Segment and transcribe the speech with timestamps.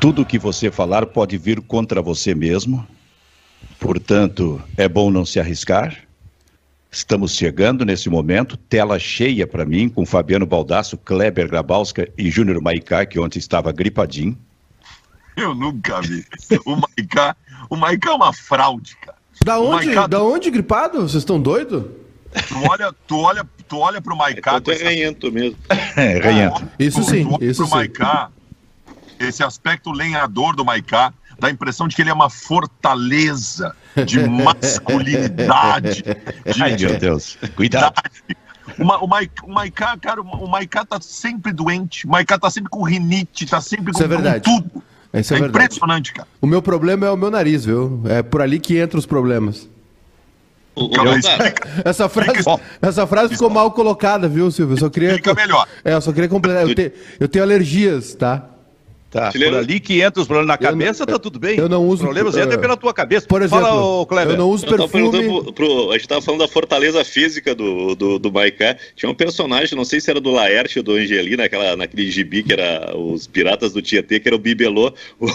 [0.00, 2.86] Tudo que você falar pode vir contra você mesmo.
[3.78, 5.94] Portanto, é bom não se arriscar.
[6.90, 12.60] Estamos chegando nesse momento, tela cheia para mim, com Fabiano Baldasso, Kleber Grabowska e Júnior
[12.60, 14.36] Maicá, que ontem estava gripadinho.
[15.36, 16.24] Eu nunca vi.
[16.66, 17.36] O Maicá,
[17.68, 19.18] o Maicá é uma fraude, cara.
[19.44, 21.00] Da onde, Maicá- da onde gripado?
[21.02, 21.84] Vocês estão doidos?
[22.48, 24.56] Tu olha, tu olha, tu olha pro Maicá.
[24.58, 25.56] Então tu é ranhento mesmo.
[25.96, 26.68] É, Ranhento.
[26.78, 27.74] Isso tu, sim, tu olha isso pro sim.
[27.76, 28.30] Maicá,
[29.20, 33.74] esse aspecto lenhador do Maicá, dá a impressão de que ele é uma fortaleza
[34.06, 36.02] de masculinidade.
[36.02, 37.38] De, Ai, meu Deus.
[37.54, 37.94] Cuidado.
[38.78, 42.06] O, Ma, o, Maicá, o Maicá, cara, o Maicá tá sempre doente.
[42.06, 44.44] O Maicá tá sempre com rinite, tá sempre com, é verdade.
[44.44, 44.82] com tudo.
[45.12, 45.64] Isso é, É, verdade.
[45.64, 46.28] impressionante, cara.
[46.40, 48.00] O meu problema é o meu nariz, viu?
[48.08, 49.68] É por ali que entram os problemas.
[50.76, 51.14] O, o Calma
[51.84, 52.44] Essa frase,
[52.80, 54.74] essa frase ficou mal colocada, viu, Silvio?
[54.74, 55.08] Eu só queria.
[55.16, 55.66] Explica melhor.
[55.84, 56.62] É, eu só queria completar.
[56.62, 58.44] Eu, te- eu tenho alergias, tá?
[59.10, 61.58] Tá, por ali que entra os problemas na Eu não- cabeça, tá tudo bem.
[61.58, 63.26] eu não uso- Os problemas entram pela tua cabeça.
[63.26, 64.34] Por exemplo, Fala, ô, Kleber.
[64.34, 65.10] eu não uso eu perfume.
[65.42, 68.76] pro, pro- A gente tava falando da fortaleza física do, do, do Maicá.
[68.94, 72.44] Tinha um personagem, não sei se era do Laerte ou do Angeli, naquela, naquele gibi
[72.44, 74.92] que era os Piratas do Tietê, que era o Bibelô.
[75.18, 75.26] O,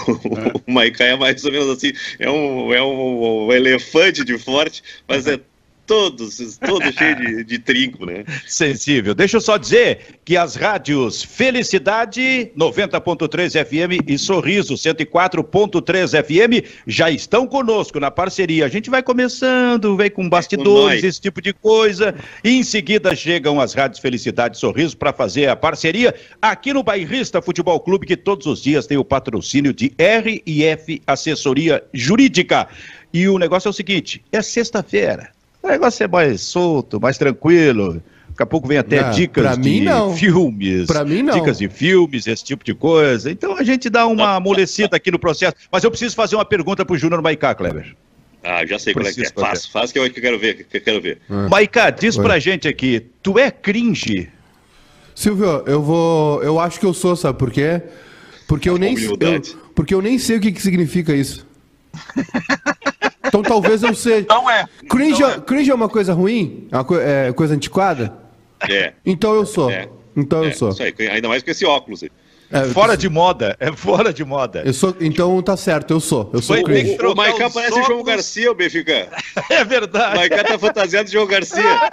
[0.65, 4.81] o Maicá é mais ou menos assim, é um, é um, um elefante de forte,
[5.07, 5.37] mas é
[5.85, 6.27] todo,
[6.65, 8.23] todo cheio de, de trinco, né?
[8.47, 9.13] Sensível.
[9.13, 17.09] Deixa eu só dizer que as rádios Felicidade 90.3 FM e Sorriso 104.3 FM já
[17.09, 18.65] estão conosco na parceria.
[18.65, 22.15] A gente vai começando, vem com bastidores, esse tipo de coisa.
[22.43, 26.83] E em seguida chegam as rádios Felicidade e Sorriso para fazer a parceria aqui no
[26.83, 32.67] Bairrista Futebol Clube, que todos os dias tem o patrocínio de R&F Assessoria Jurídica.
[33.13, 35.29] E o negócio é o seguinte, é sexta-feira.
[35.65, 37.93] O negócio é mais solto, mais tranquilo.
[38.29, 40.15] Daqui a pouco vem até Ah, dicas pra mim, de não.
[40.15, 40.85] filmes.
[40.85, 41.33] Pra mim, não.
[41.33, 43.31] Dicas de filmes, esse tipo de coisa.
[43.31, 45.55] Então a gente dá uma amolecida aqui no processo.
[45.71, 47.95] Mas eu preciso fazer uma pergunta pro Júnior Maicá, Kleber.
[48.43, 49.23] Ah, já sei qual é que é.
[49.23, 49.47] Preciso fazer.
[49.47, 51.19] Faz, faz que eu, que eu quero ver, que eu quero ver.
[51.49, 52.23] Maicá, diz Oi.
[52.23, 54.29] pra gente aqui, tu é cringe?
[55.15, 56.43] Silvio, eu vou.
[56.43, 57.81] Eu acho que eu sou, sabe por quê?
[58.47, 59.17] Porque eu nem, eu,
[59.73, 61.43] porque eu nem sei o que, que significa isso.
[63.27, 64.25] Então talvez eu seja.
[64.29, 64.65] Não é.
[64.89, 66.67] Cringe, Não é- cringe é uma coisa ruim?
[66.71, 68.13] É uma co- é coisa antiquada?
[68.69, 68.93] É.
[69.05, 69.69] Então eu sou.
[69.69, 69.87] É.
[70.15, 70.69] Então eu é, sou.
[70.69, 72.09] Isso aí, ainda mais com esse óculos aí.
[72.51, 74.61] É, Fora de moda, é fora de moda.
[74.63, 74.95] eu sou.
[75.01, 76.29] Então tá certo, eu sou.
[76.31, 76.97] Eu sou ter cringe.
[77.01, 78.03] O Maicá parece o João.
[78.03, 79.09] Garcia, o Benfica.
[79.49, 80.15] É O verdade.
[80.15, 81.91] Maicá tá fantasiado de João Garcia.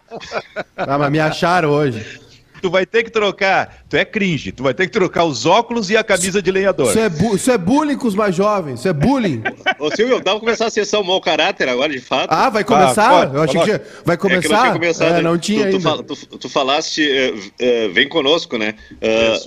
[0.76, 2.20] Ah, mas me acharam hoje.
[2.62, 5.90] Tu vai ter que trocar, tu é cringe, tu vai ter que trocar os óculos
[5.90, 6.88] e a camisa de lenhador.
[6.90, 8.78] Isso é, bu- isso é bullying com os mais jovens.
[8.78, 9.42] Isso é bullying.
[9.80, 12.28] Ô Silvio, dá pra começar a sessão mau caráter agora, de fato.
[12.30, 13.10] Ah, vai começar?
[13.10, 14.60] pode, eu achei que vai É que não começar.
[14.60, 15.14] tinha começado.
[15.16, 18.74] É, não tinha tu, tu, fal- tu- tu falaste, eh, eh, vem conosco, né?
[19.02, 19.38] Ah,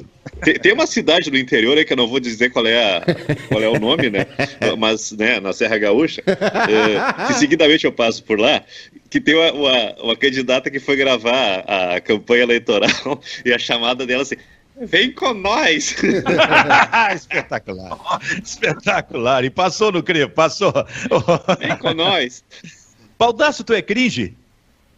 [0.43, 3.03] tem, tem uma cidade do interior aí que eu não vou dizer qual é, a-
[3.47, 4.25] qual é o nome, né?
[4.77, 8.63] Mas, né, na Serra Gaúcha, eh, que seguidamente eu passo por lá,
[9.09, 12.89] que tem uma, uma, uma candidata que foi gravar a, a campanha eleitoral
[13.45, 14.35] e a chamada dela assim.
[14.81, 15.95] Vem com nós!
[17.15, 17.97] Espetacular.
[18.43, 19.45] Espetacular.
[19.45, 20.73] E passou no CRE, passou.
[21.59, 22.43] Vem com nós!
[23.17, 24.35] Baldaço, tu é cringe?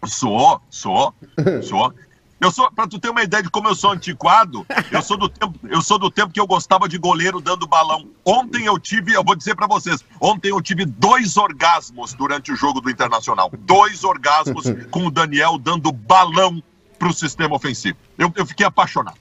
[0.05, 1.13] Sou, sou,
[1.61, 1.93] sou.
[2.39, 5.27] Eu sou, pra tu ter uma ideia de como eu sou antiquado, eu sou do
[5.27, 8.07] tempo, eu sou do tempo que eu gostava de goleiro dando balão.
[8.23, 12.55] Ontem eu tive, eu vou dizer pra vocês, ontem eu tive dois orgasmos durante o
[12.55, 13.51] jogo do Internacional.
[13.59, 16.61] Dois orgasmos com o Daniel dando balão
[16.99, 17.97] pro sistema ofensivo.
[18.17, 19.17] Eu, eu fiquei apaixonado.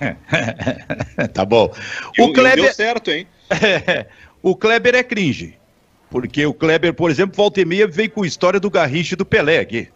[1.34, 1.70] tá bom.
[2.16, 3.26] E O um deu Kleber, certo, hein?
[4.42, 5.58] o Kleber é cringe.
[6.08, 9.16] Porque o Kleber, por exemplo, volta e meia veio com a história do Garrincha e
[9.16, 9.88] do Pelé aqui.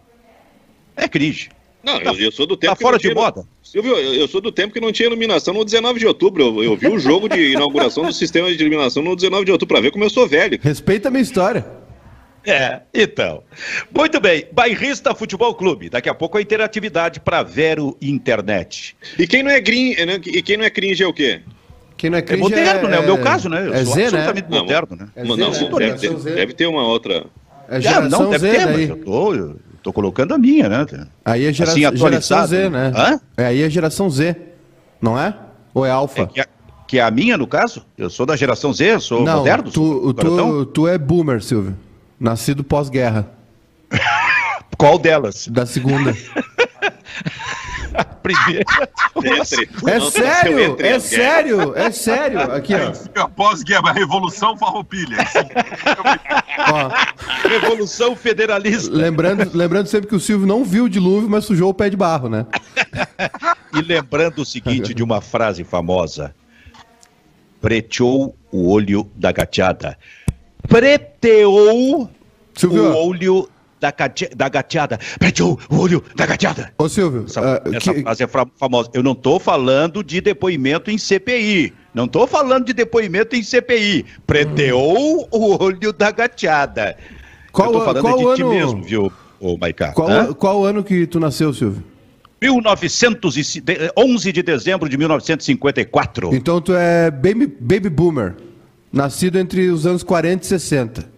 [0.96, 1.50] É cringe.
[1.82, 3.44] Não, eu, eu sou do tempo Tá que fora não de tinha- moda?
[3.62, 6.42] Silvio, eu, eu sou do tempo que não tinha iluminação no 19 de outubro.
[6.42, 9.74] Eu, eu vi o jogo de inauguração do sistema de iluminação no 19 de outubro,
[9.74, 10.58] pra ver como eu sou velho.
[10.62, 11.64] Respeita a minha história.
[12.46, 13.42] É, então.
[13.94, 14.46] Muito bem.
[14.52, 15.90] Bairrista Futebol Clube.
[15.90, 18.96] Daqui a pouco a interatividade para Vero Internet.
[19.18, 21.40] E quem não é green, né, e quem não é cringe é o quê?
[21.96, 22.98] Quem não é É cringe moderno, né?
[22.98, 23.66] O meu caso, né?
[23.66, 24.06] Eu É sou Z, né?
[24.06, 25.08] absolutamente Não, moderno, né?
[25.14, 25.90] É Não, Z, não, né?
[25.90, 27.26] deve, deve ter uma outra.
[27.68, 28.72] É É, geração não, deve Z ter, daí.
[28.76, 30.86] mas eu tô, eu tô colocando a minha, né?
[31.24, 31.70] Aí é gera...
[31.70, 32.46] Assim, geração.
[32.46, 32.92] Z, né?
[32.94, 33.20] Hã?
[33.36, 34.36] É, aí é geração Z,
[35.00, 35.34] não é?
[35.72, 36.22] Ou é alfa?
[36.22, 36.46] É que, a,
[36.86, 37.84] que é a minha, no caso?
[37.96, 39.70] Eu sou da geração Z, eu sou não, moderno?
[39.70, 41.76] tu, tu, tu é boomer, Silvio.
[42.18, 43.30] Nascido pós-guerra.
[44.76, 45.48] Qual delas?
[45.48, 46.14] Da segunda.
[48.22, 48.64] Primeira.
[49.16, 49.68] Entre.
[49.86, 52.40] É Não, sério, entre é sério, é sério.
[52.52, 53.22] Aqui, ó.
[53.22, 55.16] Após guerra, Revolução Farroupilha.
[56.58, 57.48] ó.
[57.48, 58.94] Revolução Federalista.
[58.94, 61.96] Lembrando, lembrando sempre que o Silvio não viu o dilúvio, mas sujou o pé de
[61.96, 62.46] barro, né?
[63.72, 66.34] E lembrando o seguinte de uma frase famosa:
[67.60, 69.96] preteou o olho da gateada.
[70.66, 72.10] Preteou
[72.54, 72.90] Silvio.
[72.90, 73.50] o olho da,
[73.88, 74.98] gate- da gateada.
[75.18, 76.72] Preteou o olho da gateada.
[76.76, 78.28] Ô, Silvio, Essa, ah, essa que- frase é
[78.58, 78.90] famosa.
[78.92, 81.72] Eu não estou falando de depoimento em CPI.
[81.94, 84.04] Não estou falando de depoimento em CPI.
[84.26, 86.96] Preteou o olho da gateada.
[87.52, 89.92] Qual Eu tô an- falando qual de ti ano- mesmo, viu, ô Maiká?
[89.92, 90.32] qual, Hã?
[90.32, 91.82] qual ano que tu nasceu, Silvio?
[92.40, 96.34] 1911 de- 11 de dezembro de 1954.
[96.34, 98.34] Então tu é baby, baby boomer,
[98.92, 101.08] nascido entre os anos 40 e 60.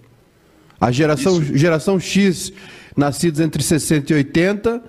[0.82, 2.52] A geração, geração X,
[2.96, 4.82] nascidos entre 60 e 80.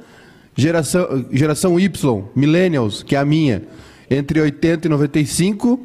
[0.55, 3.61] Geração, geração Y, millennials, que é a minha,
[4.09, 5.79] entre 80 e 95.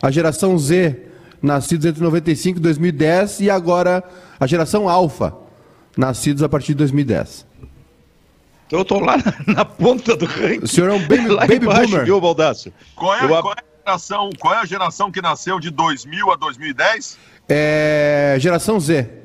[0.00, 0.96] A geração Z,
[1.42, 3.40] nascidos entre 95 e 2010.
[3.40, 4.02] E agora
[4.40, 5.34] a geração Alpha,
[5.94, 7.44] nascidos a partir de 2010.
[8.66, 10.64] Então eu tô lá na, na ponta do ranking.
[10.64, 12.04] O senhor é um baby, lá baby embaixo, boomer.
[12.06, 12.18] viu?
[12.94, 16.32] Qual é, Eu qual é a geração, qual é a geração que nasceu de 2000
[16.32, 17.18] a 2010?
[17.46, 19.19] É, geração Z.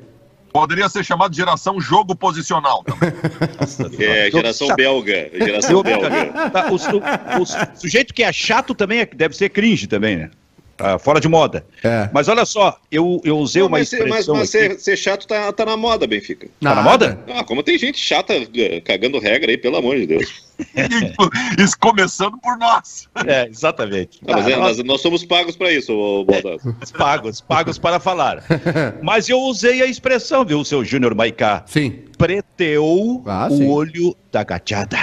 [0.60, 2.82] Poderia ser chamado de geração jogo posicional.
[2.82, 4.06] também.
[4.06, 5.30] É, geração belga.
[5.34, 6.06] Geração belga.
[6.50, 10.30] Tá, o, o su- sujeito que é chato também é, deve ser cringe também, né?
[10.78, 11.64] Ah, fora de moda.
[11.82, 12.08] É.
[12.12, 14.68] Mas olha só, eu, eu usei Não, uma mas ser- mas, expressão mas aqui.
[14.74, 16.48] ser, ser chato tá, tá na moda, Benfica.
[16.60, 17.18] Tá na moda?
[17.34, 20.46] Ah, como tem gente chata eh, cagando regra aí, pelo amor de Deus.
[21.58, 23.08] Isso começando por nós.
[23.26, 24.20] É, exatamente.
[24.26, 26.74] Ah, mas é, nós- nós, nós somos pagos pra isso, ô Baldasso.
[26.96, 28.42] Pagos, pagos para falar.
[29.02, 31.62] Mas eu usei a expressão, viu, seu Júnior Maicá?
[31.66, 32.04] Sim.
[32.18, 33.68] Preteou Ah, o sim.
[33.68, 34.96] olho da gateada.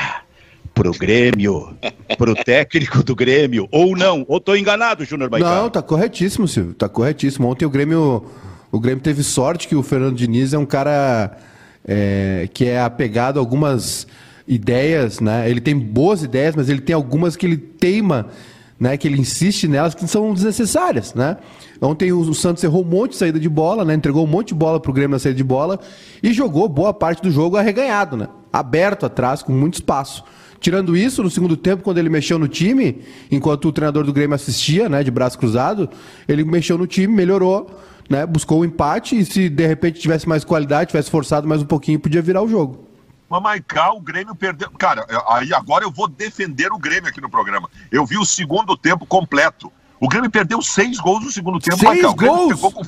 [0.73, 1.75] Pro Grêmio,
[2.17, 3.67] pro técnico do Grêmio.
[3.71, 5.61] Ou não, ou tô enganado, Júnior Maicá?
[5.61, 6.73] Não, tá corretíssimo, Silvio.
[6.73, 7.47] Tá corretíssimo.
[7.47, 8.25] Ontem o Grêmio,
[8.71, 11.37] o Grêmio teve sorte que o Fernando Diniz é um cara
[11.87, 14.07] é, que é apegado a algumas
[14.47, 15.49] ideias, né?
[15.49, 18.27] Ele tem boas ideias, mas ele tem algumas que ele teima,
[18.79, 18.97] né?
[18.97, 21.37] Que ele insiste nelas que são desnecessárias, né?
[21.81, 23.93] Ontem o, o Santos errou um monte de saída de bola, né?
[23.93, 25.79] Entregou um monte de bola pro Grêmio na saída de bola
[26.21, 28.27] e jogou boa parte do jogo arreganhado, né?
[28.51, 30.23] Aberto atrás, com muito espaço.
[30.63, 34.33] Tirando isso, no segundo tempo, quando ele mexeu no time, enquanto o treinador do Grêmio
[34.33, 35.89] assistia, né, de braço cruzado,
[36.25, 37.69] ele mexeu no time, melhorou,
[38.09, 41.65] né, buscou o empate e se de repente tivesse mais qualidade, tivesse forçado mais um
[41.65, 42.87] pouquinho, podia virar o jogo.
[43.29, 44.69] Mas Maicá, o Grêmio perdeu.
[44.79, 47.69] Cara, aí agora eu vou defender o Grêmio aqui no programa.
[47.91, 49.69] Eu vi o segundo tempo completo.
[49.99, 52.09] O Grêmio perdeu seis gols no segundo tempo, Seis Maicá.
[52.09, 52.53] O Grêmio gols?
[52.53, 52.83] ficou com-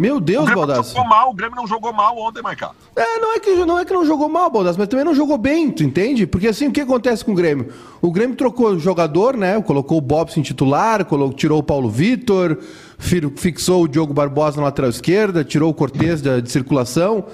[0.00, 0.94] Meu Deus, Baldassi.
[0.94, 2.70] jogou mal, o Grêmio não jogou mal ontem, Maicá.
[2.96, 5.36] É, não é, que, não é que não jogou mal, Baldassi, mas também não jogou
[5.36, 6.26] bem, tu entende?
[6.26, 7.68] Porque assim, o que acontece com o Grêmio?
[8.00, 9.60] O Grêmio trocou jogador, né?
[9.60, 12.56] Colocou o Bobson em titular, colocou, tirou o Paulo Vitor,
[12.98, 17.24] fi- fixou o Diogo Barbosa na lateral esquerda, tirou o Cortez da- de circulação.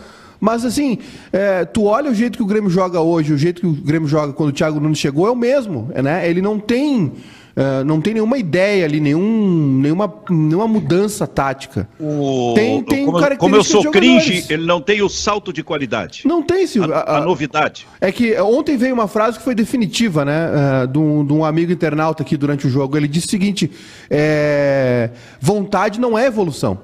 [0.40, 0.98] Mas assim,
[1.32, 4.08] é, tu olha o jeito que o Grêmio joga hoje, o jeito que o Grêmio
[4.08, 6.28] joga quando o Thiago Nunes chegou é o mesmo, né?
[6.28, 7.12] Ele não tem,
[7.56, 11.88] é, não tem nenhuma ideia ali, nenhum, nenhuma, nenhuma mudança tática.
[11.98, 16.22] O- Tem- tem como, como eu sou cringe, ele não tem o salto de qualidade.
[16.26, 16.92] Não tem, Silvio.
[16.94, 17.86] A, A- a novidade.
[18.00, 20.50] É que ontem veio uma frase que foi definitiva, né?
[20.82, 22.96] eh, de, um, de um amigo internauta aqui durante o jogo.
[22.96, 23.70] Ele disse o seguinte:
[24.10, 25.10] é,
[25.40, 26.78] vontade não é evolução.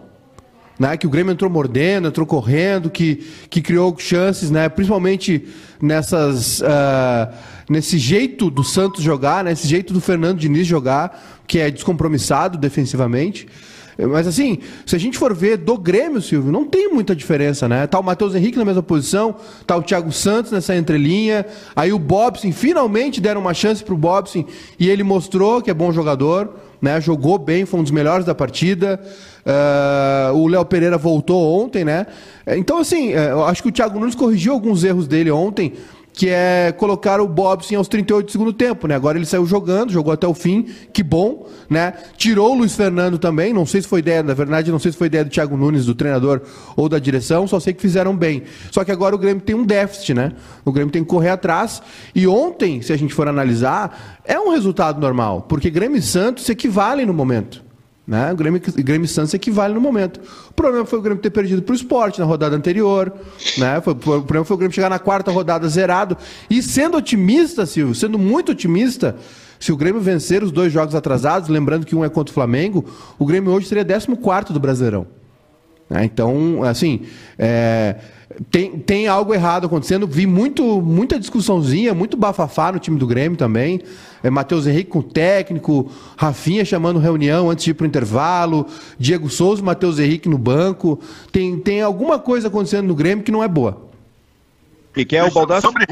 [0.78, 0.96] Né?
[0.96, 3.16] Que o Grêmio entrou mordendo, entrou correndo, que,
[3.48, 4.68] que criou chances, né?
[4.68, 5.46] principalmente
[5.80, 7.32] nessas, ah,
[7.68, 13.46] nesse jeito do Santos jogar, nesse jeito do Fernando Diniz jogar, que é descompromissado defensivamente.
[13.98, 17.86] Mas assim, se a gente for ver do Grêmio, Silvio, não tem muita diferença, né?
[17.86, 19.34] Tá o Matheus Henrique na mesma posição,
[19.66, 21.44] tá o Thiago Santos nessa entrelinha,
[21.76, 24.44] aí o Bobson, finalmente deram uma chance pro Bobson
[24.78, 27.00] e ele mostrou que é bom jogador, né?
[27.00, 29.00] Jogou bem, foi um dos melhores da partida.
[29.46, 32.06] Ah, o Léo Pereira voltou ontem, né?
[32.46, 35.74] Então, assim, eh, eu acho que o Thiago Nunes corrigiu alguns erros dele ontem,
[36.12, 38.94] que é colocar o Bobson aos 38 do segundo tempo, né?
[38.94, 41.94] Agora ele saiu jogando, jogou até o fim, que bom, né?
[42.16, 44.98] Tirou o Luiz Fernando também, não sei se foi ideia, na verdade, não sei se
[44.98, 46.42] foi ideia do Thiago Nunes, do treinador
[46.76, 48.42] ou da direção, só sei que fizeram bem.
[48.70, 50.32] Só que agora o Grêmio tem um déficit, né?
[50.64, 51.82] O Grêmio tem que correr atrás.
[52.14, 56.44] E ontem, se a gente for analisar, é um resultado normal, porque Grêmio e Santos
[56.44, 57.71] se equivalem no momento.
[58.06, 58.32] Né?
[58.32, 60.20] O Grêmio, Grêmio Santos equivale no momento.
[60.50, 63.12] O problema foi o Grêmio ter perdido para o esporte na rodada anterior.
[63.56, 63.80] Né?
[63.80, 66.16] Foi- o problema foi o Grêmio chegar na quarta rodada zerado.
[66.50, 69.14] E sendo otimista, Silvio, sendo muito otimista,
[69.60, 72.84] se o Grêmio vencer os dois jogos atrasados, lembrando que um é contra o Flamengo,
[73.20, 75.06] o Grêmio hoje seria 14 do Brasileirão.
[75.88, 76.04] né?
[76.04, 77.02] Então, assim,
[77.38, 77.96] é,
[78.50, 80.06] tem, tem algo errado acontecendo.
[80.06, 83.80] Vi muito, muita discussãozinha, muito bafafá no time do Grêmio também.
[84.22, 88.66] É, Matheus Henrique com o técnico, Rafinha chamando reunião antes de ir para o intervalo,
[88.98, 91.00] Diego Souza e Matheus Henrique no banco.
[91.30, 93.90] Tem, tem alguma coisa acontecendo no Grêmio que não é boa.
[94.96, 95.66] E quem é o Baldasso?
[95.66, 95.86] Sobre,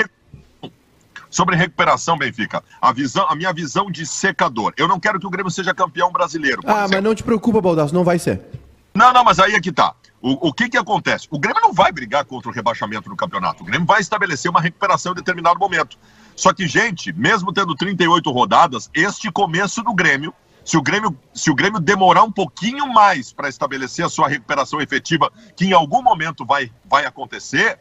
[1.30, 4.72] Sobre recuperação, Benfica, a, visão, a minha visão de secador.
[4.76, 6.60] Eu não quero que o Grêmio seja campeão brasileiro.
[6.66, 8.40] Ah, mas não te preocupa, Baldasso, não vai ser.
[8.94, 9.94] Não, não, mas aí é que tá.
[10.20, 11.26] O, o que que acontece?
[11.30, 13.62] O Grêmio não vai brigar contra o rebaixamento no campeonato.
[13.62, 15.96] O Grêmio vai estabelecer uma recuperação em determinado momento.
[16.36, 21.50] Só que, gente, mesmo tendo 38 rodadas, este começo do Grêmio, se o Grêmio, se
[21.50, 26.02] o Grêmio demorar um pouquinho mais para estabelecer a sua recuperação efetiva, que em algum
[26.02, 27.78] momento vai, vai acontecer,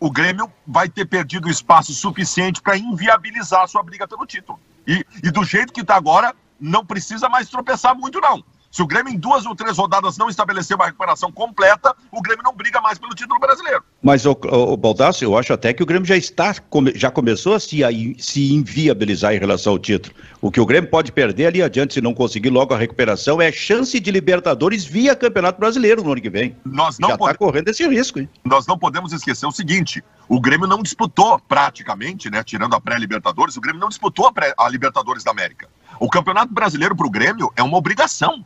[0.00, 4.58] o Grêmio vai ter perdido espaço suficiente para inviabilizar a sua briga pelo título.
[4.86, 8.42] E, e do jeito que está agora, não precisa mais tropeçar muito, não.
[8.72, 12.42] Se o Grêmio em duas ou três rodadas não estabelecer uma recuperação completa, o Grêmio
[12.42, 13.84] não briga mais pelo título brasileiro.
[14.02, 14.80] Mas, o, o
[15.20, 16.54] eu acho até que o Grêmio já está,
[16.94, 20.14] já começou a se, a se inviabilizar em relação ao título.
[20.40, 23.52] O que o Grêmio pode perder ali adiante, se não conseguir logo a recuperação, é
[23.52, 26.56] chance de Libertadores via Campeonato Brasileiro no ano que vem.
[26.64, 28.28] Nós não já está correndo esse risco, hein?
[28.42, 33.54] Nós não podemos esquecer o seguinte: o Grêmio não disputou praticamente, né, tirando a pré-Libertadores,
[33.54, 35.68] o Grêmio não disputou a, pré, a Libertadores da América.
[36.00, 38.42] O Campeonato Brasileiro para o Grêmio é uma obrigação.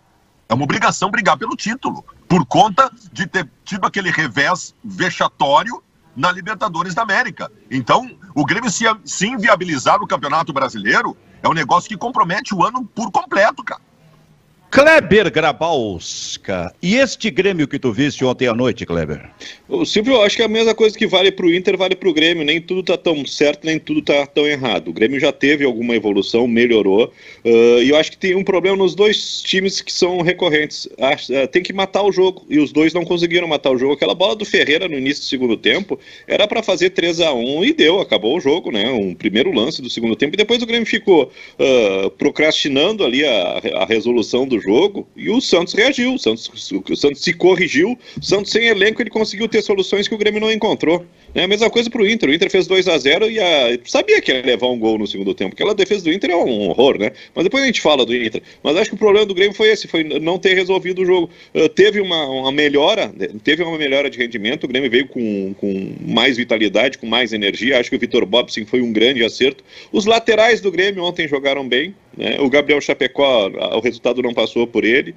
[0.49, 5.83] É uma obrigação brigar pelo título, por conta de ter tido aquele revés vexatório
[6.15, 7.51] na Libertadores da América.
[7.71, 12.65] Então, o Grêmio se, se inviabilizar no Campeonato Brasileiro é um negócio que compromete o
[12.65, 13.83] ano por completo, cara.
[14.71, 16.73] Kleber Grabalska.
[16.83, 19.31] E este Grêmio que tu viste ontem à noite, Kleber?
[19.69, 21.95] O Silvio, eu acho que é a mesma coisa que vale para o Inter, vale
[21.95, 22.45] para o Grêmio.
[22.45, 24.89] Nem tudo está tão certo, nem tudo está tão errado.
[24.89, 27.13] O Grêmio já teve alguma evolução, melhorou.
[27.45, 30.87] Uh, e eu acho que tem um problema nos dois times que são recorrentes.
[30.87, 32.45] Uh, tem que matar o jogo.
[32.51, 33.95] E os dois não conseguiram matar o jogo.
[33.95, 37.65] Aquela bola do Ferreira no início do segundo tempo era para fazer 3 a 1
[37.65, 38.91] e deu, acabou o jogo, né?
[38.91, 40.35] Um primeiro lance do segundo tempo.
[40.35, 45.31] E depois o Grêmio ficou uh, procrastinando ali a, a resolução do do jogo e
[45.31, 46.15] o Santos reagiu.
[46.15, 47.97] O Santos, o Santos se corrigiu.
[48.21, 51.05] O Santos, sem elenco, ele conseguiu ter soluções que o Grêmio não encontrou.
[51.35, 52.31] É a mesma coisa para o Inter.
[52.31, 53.79] O Inter fez 2 a 0 e a...
[53.85, 55.55] sabia que ia levar um gol no segundo tempo.
[55.55, 57.13] Aquela defesa do Inter é um horror, né?
[57.35, 58.43] Mas depois a gente fala do Inter.
[58.63, 61.31] Mas acho que o problema do Grêmio foi esse: foi não ter resolvido o jogo.
[61.55, 63.13] Uh, teve uma, uma melhora,
[63.45, 64.65] teve uma melhora de rendimento.
[64.65, 67.79] O Grêmio veio com, com mais vitalidade, com mais energia.
[67.79, 69.63] Acho que o Vitor Bobson foi um grande acerto.
[69.93, 71.95] Os laterais do Grêmio ontem jogaram bem.
[72.17, 72.39] Né?
[72.41, 75.15] O Gabriel Chapecó, o resultado não passou por ele.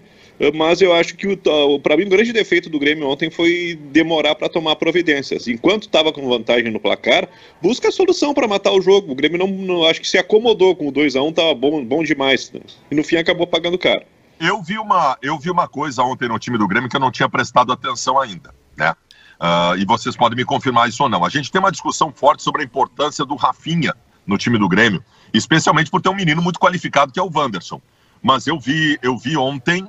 [0.56, 1.38] Mas eu acho que,
[1.84, 5.50] para mim, o grande defeito do Grêmio ontem foi demorar para tomar providências.
[5.50, 7.27] Enquanto estava com vantagem no placar,
[7.62, 9.12] busca a solução para matar o jogo.
[9.12, 12.03] O Grêmio não, não, acho que se acomodou com o 2x1, um, estava bom, bom
[12.03, 12.51] demais.
[12.53, 12.62] Né?
[12.89, 14.03] E no fim acabou pagando caro.
[14.39, 17.12] Eu vi, uma, eu vi uma coisa ontem no time do Grêmio que eu não
[17.12, 18.56] tinha prestado atenção ainda.
[18.77, 18.94] Né?
[19.41, 21.25] Uh, e vocês podem me confirmar isso ou não.
[21.25, 23.94] A gente tem uma discussão forte sobre a importância do Rafinha
[24.25, 27.81] no time do Grêmio especialmente por ter um menino muito qualificado que é o Wanderson.
[28.21, 29.88] Mas eu vi, eu vi ontem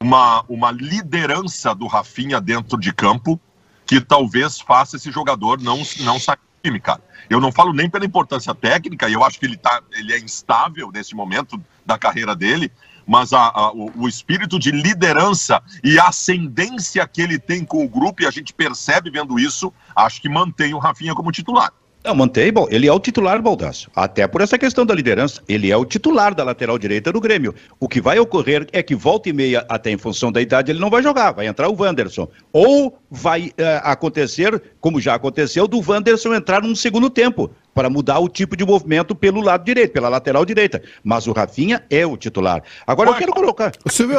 [0.00, 3.40] uma, uma liderança do Rafinha dentro de campo
[3.86, 7.02] que talvez faça esse jogador não, não sair do time, cara.
[7.28, 10.90] Eu não falo nem pela importância técnica, eu acho que ele, tá, ele é instável
[10.92, 12.70] nesse momento da carreira dele,
[13.06, 17.88] mas a, a, o, o, espírito de liderança e ascendência que ele tem com o
[17.88, 21.72] grupo, e a gente percebe vendo isso, acho que mantém o Rafinha como titular.
[22.04, 23.90] Não, mantém, bom, ele é o titular, Baldasso.
[23.94, 25.42] Até por essa questão da liderança.
[25.48, 27.54] Ele é o titular da lateral direita do Grêmio.
[27.80, 30.78] O que vai ocorrer é que volta e meia, até em função da idade, ele
[30.78, 32.28] não vai jogar, vai entrar o Wanderson.
[32.52, 33.52] Ou vai uh,
[33.82, 38.64] acontecer, como já aconteceu, do Wanderson entrar num segundo tempo, para mudar o tipo de
[38.64, 40.82] movimento pelo lado direito, pela lateral direita.
[41.02, 42.62] Mas o Rafinha é o titular.
[42.86, 43.72] Agora eu quero colocar.
[43.88, 44.18] Silvio,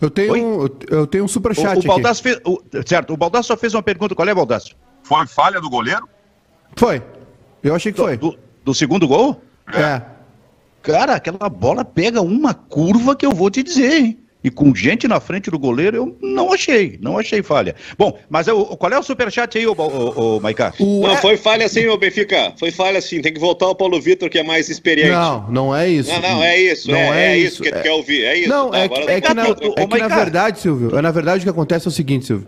[0.00, 2.22] eu tenho, eu tenho um superchat o, o aqui.
[2.22, 4.14] Fez, o, certo, o Baldasso só fez uma pergunta.
[4.14, 4.74] Qual é, Baldasso?
[5.02, 6.08] Foi falha do goleiro?
[6.76, 7.02] Foi.
[7.62, 8.16] Eu achei que do, foi.
[8.16, 9.40] Do, do, segundo gol?
[9.72, 10.02] É.
[10.82, 14.18] Cara, aquela bola pega uma curva que eu vou te dizer, hein?
[14.42, 17.74] E com gente na frente do goleiro, eu não achei, não achei falha.
[17.98, 20.72] Bom, mas eu, qual é o superchat aí, ô, ô, ô Maiká?
[20.80, 22.54] Não, foi falha sim, ô Benfica.
[22.58, 23.20] Foi falha sim.
[23.20, 25.10] Tem que voltar o Paulo Vitor, que é mais experiente.
[25.10, 26.10] Não, não é isso.
[26.10, 26.90] Não, não, é isso.
[26.90, 27.72] Não é, é, é isso que é...
[27.72, 28.24] tu quer ouvir.
[28.24, 28.48] É isso.
[28.48, 31.40] Não, tá, é, que, é que, na, é que na verdade, Silvio, é, na verdade
[31.40, 32.46] o que acontece é o seguinte, Silvio.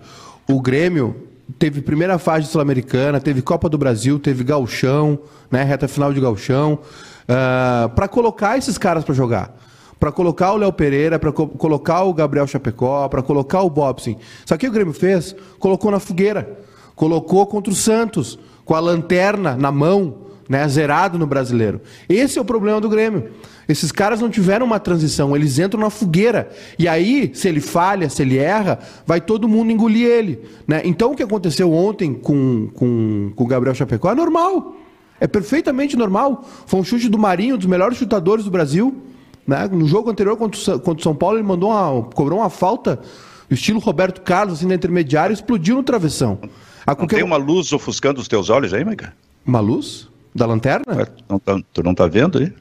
[0.48, 5.18] O Grêmio teve primeira fase Sul-Americana, teve Copa do Brasil, teve Galchão,
[5.50, 6.78] né, reta final de Galchão,
[7.24, 9.56] uh, para colocar esses caras para jogar.
[9.98, 14.16] Para colocar o Léo Pereira, para co colocar o Gabriel Chapecó, para colocar o Bobson.
[14.44, 15.34] Só que o Grêmio fez?
[15.60, 16.58] Colocou na fogueira.
[16.96, 21.80] Colocou contra o Santos, com a lanterna na mão, né, zerado no brasileiro.
[22.08, 23.30] Esse é o problema do Grêmio.
[23.68, 26.50] Esses caras não tiveram uma transição, eles entram na fogueira.
[26.78, 30.40] E aí, se ele falha, se ele erra, vai todo mundo engolir ele.
[30.66, 30.82] Né?
[30.84, 34.76] Então, o que aconteceu ontem com, com, com o Gabriel Chapecó é normal.
[35.20, 36.44] É perfeitamente normal.
[36.66, 39.02] Foi um chute do Marinho, um dos melhores chutadores do Brasil.
[39.46, 39.68] Né?
[39.70, 43.00] No jogo anterior contra o São Paulo, ele mandou uma, cobrou uma falta,
[43.48, 46.38] estilo Roberto Carlos, assim, na intermediária, explodiu no travessão.
[46.84, 47.16] A qualquer...
[47.16, 49.14] Tem uma luz ofuscando os teus olhos aí, Maica?
[49.46, 50.08] Uma luz?
[50.34, 50.96] Da lanterna?
[50.96, 52.52] Ué, tu não tá, tu não tá vendo aí?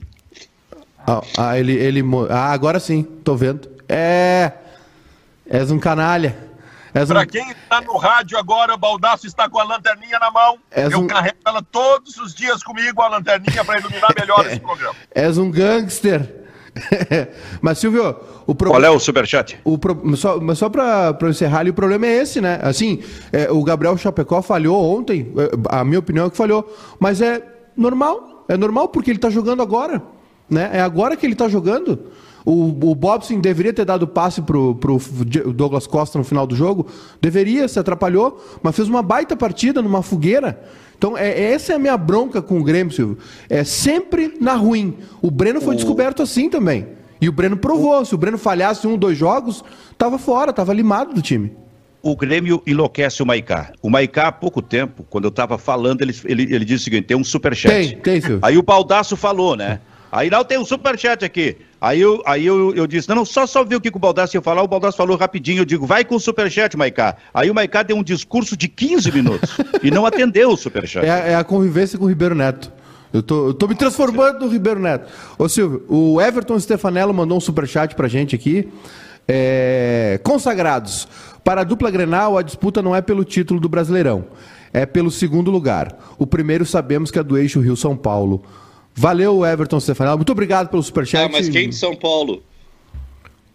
[1.08, 2.04] Ah, ah, ele, ele.
[2.04, 3.70] mo- Ah, agora sim, tô vendo.
[3.90, 4.52] É.
[5.50, 6.38] És um canalha.
[6.94, 7.14] És um...
[7.14, 10.58] Pra quem está no rádio agora, o Baldaço está com a lanterninha na mão.
[10.70, 14.60] És Eu um- carrego ela todos os dias comigo, a lanterninha, para iluminar melhor esse
[14.62, 14.96] programa.
[15.14, 16.38] És um gangster.
[17.62, 18.16] Mas, Silvio, o
[18.46, 18.88] Qual problema.
[18.88, 19.60] é o superchat?
[19.64, 20.16] O pro...
[20.16, 22.60] Só, mas só pra, pra eu encerrar ali, o problema é esse, né?
[22.62, 27.22] Assim, é, o Gabriel Chapecó falhou ontem, é, a minha opinião é que falhou, mas
[27.22, 27.42] é
[27.76, 30.02] normal, é normal porque ele tá jogando agora,
[30.52, 30.70] né?
[30.74, 31.98] É agora que ele tá jogando.
[32.46, 35.00] O, o Bobson deveria ter dado passe pro, pro
[35.54, 36.88] Douglas Costa no final do jogo,
[37.22, 40.62] deveria, se atrapalhou, mas fez uma baita partida numa fogueira.
[40.98, 43.18] Então, é, essa é a minha bronca com o Grêmio, Silvio.
[43.50, 44.98] É sempre na ruim.
[45.22, 46.88] O Breno foi descoberto assim também.
[47.20, 48.04] E o Breno provou.
[48.06, 49.64] Se o Breno falhasse um, dois jogos,
[49.98, 51.52] tava fora, tava limado do time.
[52.04, 53.72] O Grêmio enlouquece o Maicá.
[53.82, 57.06] O Maicá, há pouco tempo, quando eu estava falando, ele, ele, ele disse o seguinte:
[57.06, 57.74] tem um superchat.
[57.74, 58.40] Tem, tem, Silvio.
[58.42, 59.80] Aí o Baldaço falou, né?
[60.12, 61.56] Aí não, tem um superchat aqui.
[61.80, 64.36] Aí eu, aí eu, eu disse: não, não, só, só ver o que, o Baldaço
[64.36, 64.62] ia falar.
[64.62, 65.62] O Baldaço falou rapidinho.
[65.62, 67.16] Eu digo: vai com o superchat, Maicá.
[67.34, 71.06] Aí o Maicá deu um discurso de 15 minutos e não atendeu o superchat.
[71.06, 72.72] É, é a convivência com o Ribeiro Neto.
[73.14, 75.10] Eu tô, eu tô me transformando no Ribeiro Neto.
[75.38, 78.70] Ô Silvio, o Everton Stefanello mandou um superchat pra gente aqui.
[79.28, 81.08] É, consagrados.
[81.44, 84.26] Para a dupla Grenal, a disputa não é pelo título do Brasileirão.
[84.74, 85.98] É pelo segundo lugar.
[86.18, 88.44] O primeiro sabemos que é do eixo Rio-São Paulo.
[89.02, 90.18] Valeu, Everton Stefanello.
[90.18, 91.26] Muito obrigado pelo superchat.
[91.26, 92.44] Ah, mas quem de São Paulo?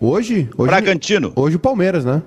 [0.00, 0.50] Hoje?
[0.58, 1.32] Hoje, Bragantino.
[1.36, 2.20] hoje o Palmeiras, né?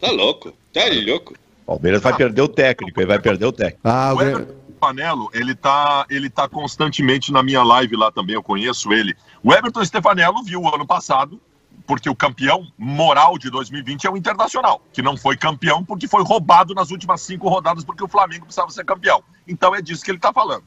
[0.00, 0.54] Tá louco?
[0.72, 1.34] Tá louco?
[1.66, 3.80] Palmeiras vai perder o técnico, ele vai perder o técnico.
[3.84, 8.42] Ah, o Everton Stefanello, ele tá, ele tá constantemente na minha live lá também, eu
[8.42, 9.14] conheço ele.
[9.42, 11.38] O Everton Stefanello viu o ano passado,
[11.86, 16.24] porque o campeão moral de 2020 é o Internacional, que não foi campeão porque foi
[16.24, 19.22] roubado nas últimas cinco rodadas porque o Flamengo precisava ser campeão.
[19.46, 20.64] Então é disso que ele tá falando.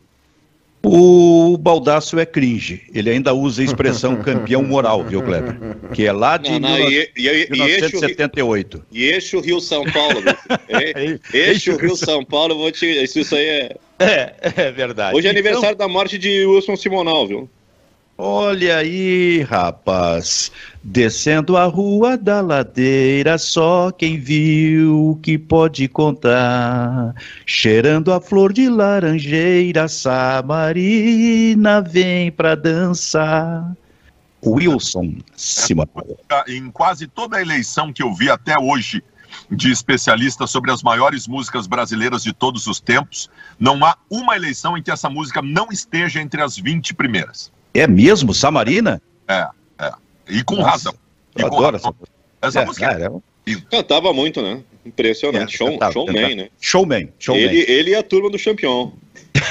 [0.81, 2.83] O Baldaço é cringe.
[2.93, 5.57] Ele ainda usa a expressão campeão moral, viu, Kleber?
[5.93, 8.85] Que é lá de Não, não, e, e, e, e eixo, 1978.
[8.91, 10.21] e eixo Rio São Paulo.
[10.69, 12.85] E- eixo Rio São Paulo, eu vou te.
[12.85, 13.75] Isso, isso aí é.
[13.99, 15.15] É, é verdade.
[15.17, 17.49] Hoje é Então, aniversário da morte de Wilson Simonal, viu?
[18.21, 20.51] Olha aí, rapaz.
[20.83, 27.15] Descendo a rua da ladeira, só quem viu que pode contar.
[27.45, 33.73] Cheirando a flor de laranjeira, Samarina vem pra dançar.
[34.45, 36.17] Wilson Simonal.
[36.45, 39.01] Em quase toda a eleição que eu vi até hoje
[39.49, 44.77] de especialistas sobre as maiores músicas brasileiras de todos os tempos, não há uma eleição
[44.77, 47.49] em que essa música não esteja entre as 20 primeiras.
[47.73, 49.01] É mesmo, Samarina?
[49.27, 49.47] É,
[49.79, 49.91] é.
[50.29, 50.93] E com Nossa, razão.
[51.37, 51.89] E Eu com adoro razão.
[51.89, 52.19] essa música.
[52.41, 53.05] Essa É, música cara,
[53.47, 54.61] é Cantava muito, né?
[54.85, 55.53] Impressionante.
[55.53, 56.35] É, Show, cantava, showman, cantava.
[56.35, 56.49] né?
[56.59, 57.43] Showman, showman.
[57.43, 58.91] Ele, ele e a turma do Champion.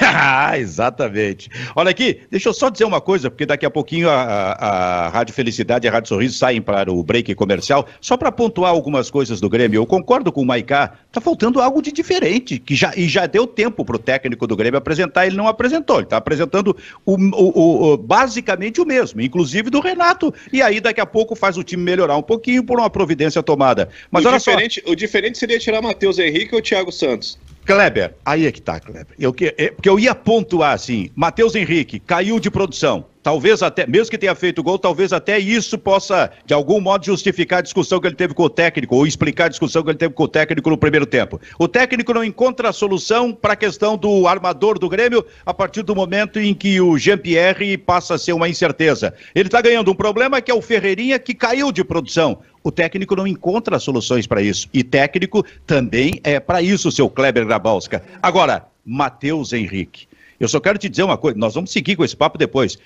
[0.03, 1.51] Ah, Exatamente.
[1.75, 5.09] Olha aqui, deixa eu só dizer uma coisa, porque daqui a pouquinho a, a- a
[5.09, 9.11] Rádio Felicidade e a Rádio Sorriso saem para o break comercial, só para pontuar algumas
[9.11, 9.79] coisas do Grêmio.
[9.79, 13.47] Eu concordo com o Maicá, tá faltando algo de diferente, que já, e já deu
[13.47, 17.93] tempo para o técnico do Grêmio apresentar, ele não apresentou, ele está apresentando o, o-
[17.93, 21.83] o- basicamente o mesmo, inclusive do Renato, e aí daqui a pouco faz o time
[21.83, 23.89] melhorar um pouquinho por uma providência tomada.
[24.11, 24.51] Mas o, olha só...
[24.51, 27.39] diferente, o diferente seria tirar Matheus Henrique ou Thiago Santos.
[27.69, 29.15] Kleber, aí é que tá, Kleber.
[29.19, 33.05] Eu, é, porque eu ia pontuar assim: Matheus Henrique caiu de produção.
[33.23, 37.59] Talvez até, mesmo que tenha feito gol, talvez até isso possa, de algum modo, justificar
[37.59, 40.15] a discussão que ele teve com o técnico, ou explicar a discussão que ele teve
[40.15, 41.41] com o técnico no primeiro tempo.
[41.59, 45.83] O técnico não encontra a solução para a questão do armador do Grêmio a partir
[45.83, 49.15] do momento em que o Jean-Pierre passa a ser uma incerteza.
[49.35, 52.39] Ele está ganhando um problema que é o Ferreirinha, que caiu de produção.
[52.63, 54.69] O técnico não encontra soluções para isso.
[54.73, 58.03] E técnico também é para isso, seu Kleber Grabalska.
[58.23, 60.07] Agora, Matheus Henrique.
[60.41, 62.79] Eu só quero te dizer uma coisa, nós vamos seguir com esse papo depois.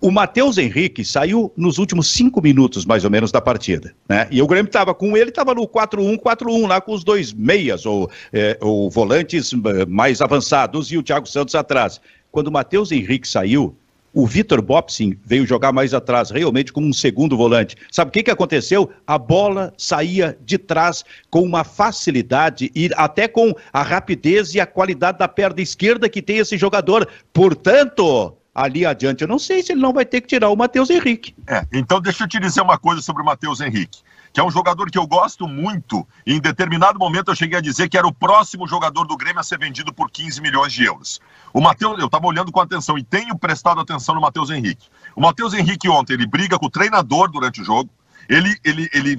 [0.00, 3.94] O Matheus Henrique saiu nos últimos cinco minutos, mais ou menos, da partida.
[4.08, 4.26] Né?
[4.30, 7.86] E o Grêmio estava com ele, estava no 4-1, 4-1, lá com os dois meias,
[7.86, 12.00] ou, é, ou volantes eh, mais avançados, e o Thiago Santos atrás.
[12.32, 13.76] Quando o Matheus Henrique saiu,
[14.16, 17.76] o Vitor Bopsin veio jogar mais atrás, realmente como um segundo volante.
[17.92, 18.90] Sabe o que, que aconteceu?
[19.06, 24.66] A bola saía de trás com uma facilidade e até com a rapidez e a
[24.66, 27.06] qualidade da perna esquerda que tem esse jogador.
[27.30, 30.88] Portanto, ali adiante, eu não sei se ele não vai ter que tirar o Matheus
[30.88, 31.36] Henrique.
[31.46, 34.00] É, então deixa eu te dizer uma coisa sobre o Matheus Henrique,
[34.32, 37.60] que é um jogador que eu gosto muito, e em determinado momento eu cheguei a
[37.60, 40.84] dizer que era o próximo jogador do Grêmio a ser vendido por 15 milhões de
[40.84, 41.20] euros.
[41.52, 44.88] O Matheus, eu estava olhando com atenção e tenho prestado atenção no Matheus Henrique.
[45.14, 47.90] O Matheus Henrique ontem, ele briga com o treinador durante o jogo,
[48.26, 49.18] ele, ele, ele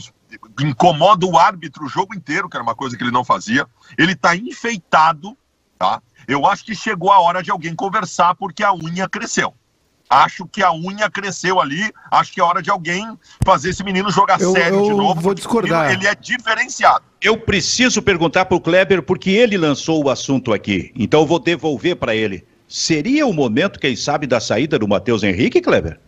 [0.60, 3.68] incomoda o árbitro o jogo inteiro, que era uma coisa que ele não fazia,
[4.00, 5.38] ele está enfeitado,
[5.78, 6.02] tá?
[6.28, 9.54] Eu acho que chegou a hora de alguém conversar porque a unha cresceu.
[10.10, 11.92] Acho que a unha cresceu ali.
[12.12, 15.20] Acho que é hora de alguém fazer esse menino jogar Eu- sério de eu novo.
[15.20, 15.92] vou discordar.
[15.92, 17.04] Ele é diferenciado.
[17.22, 20.92] Eu preciso perguntar para o Kleber, porque ele lançou o assunto aqui.
[20.96, 22.46] Então eu vou devolver para ele.
[22.68, 26.00] Seria o momento, quem sabe, da saída do Matheus Henrique, Kleber?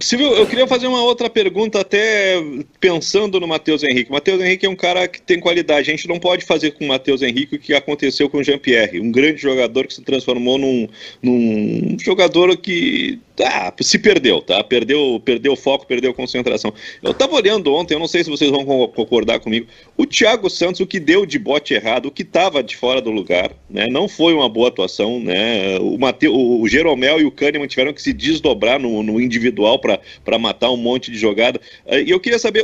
[0.00, 2.42] Silvio, eu queria fazer uma outra pergunta, até
[2.80, 4.10] pensando no Matheus Henrique.
[4.10, 5.90] O Matheus Henrique é um cara que tem qualidade.
[5.90, 8.98] A gente não pode fazer com o Matheus Henrique o que aconteceu com o Jean-Pierre,
[8.98, 10.88] um grande jogador que se transformou num,
[11.22, 14.62] num jogador que ah, se perdeu, tá?
[14.62, 16.72] Perdeu, perdeu foco, perdeu concentração.
[17.02, 19.66] Eu tava olhando ontem, eu não sei se vocês vão co- concordar comigo.
[19.96, 23.10] O Thiago Santos, o que deu de bote errado, o que estava de fora do
[23.10, 23.86] lugar, né?
[23.88, 25.78] Não foi uma boa atuação, né?
[25.80, 30.38] O, Mateu, o Jeromel e o Kahneman tiveram que se desdobrar no, no individual para
[30.38, 31.60] matar um monte de jogada.
[31.86, 32.62] Eh, E eu queria saber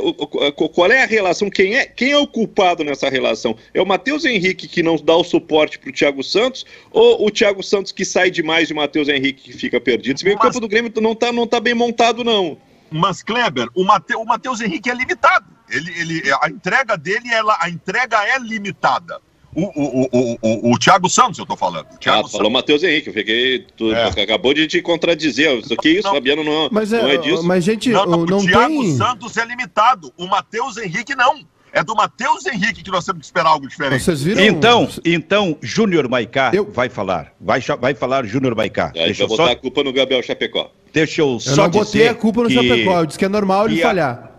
[0.73, 3.55] qual é a relação, quem é, quem é o culpado nessa relação?
[3.73, 7.31] É o Matheus Henrique que não dá o suporte para o Thiago Santos ou o
[7.31, 10.19] Thiago Santos que sai demais e o Matheus Henrique que fica perdido?
[10.19, 12.57] Se bem que o Mas- campo do Grêmio não tá, não tá bem montado, não.
[12.89, 15.45] Mas, Kleber, o, Mate, o Matheus Henrique é limitado.
[15.69, 19.21] Ele, ele, a entrega dele, ela, a entrega é limitada.
[19.53, 21.85] O, o, o, o, o Thiago Santos, eu tô falando.
[21.85, 23.65] O Ah, Thiago falou Matheus Henrique, eu fiquei.
[23.75, 24.23] Tu É.
[24.23, 25.57] acabou de te contradizer.
[25.59, 26.13] Isso aqui, isso, Não.
[26.13, 27.43] Fabiano, não, Mas, não é, é disso.
[27.43, 28.95] mas gente, Não, não, não, o Thiago tem.
[28.95, 30.11] Santos é limitado.
[30.17, 31.39] O Matheus Henrique não.
[31.73, 34.03] É do Matheus Henrique que nós temos que esperar algo diferente.
[34.03, 34.41] Vocês viram?
[34.43, 37.33] Então, então, Júnior Maicá Eu- vai falar.
[37.39, 38.87] Vai, vai falar Júnior Maicá.
[38.93, 40.69] Aí Deixa vai eu botar só, a culpa no Gabriel Chapecó.
[40.93, 42.99] deixa eu Eu só não botei dizer a culpa no que- Chapecó.
[42.99, 44.30] Eu disse que é normal ele que a- falhar.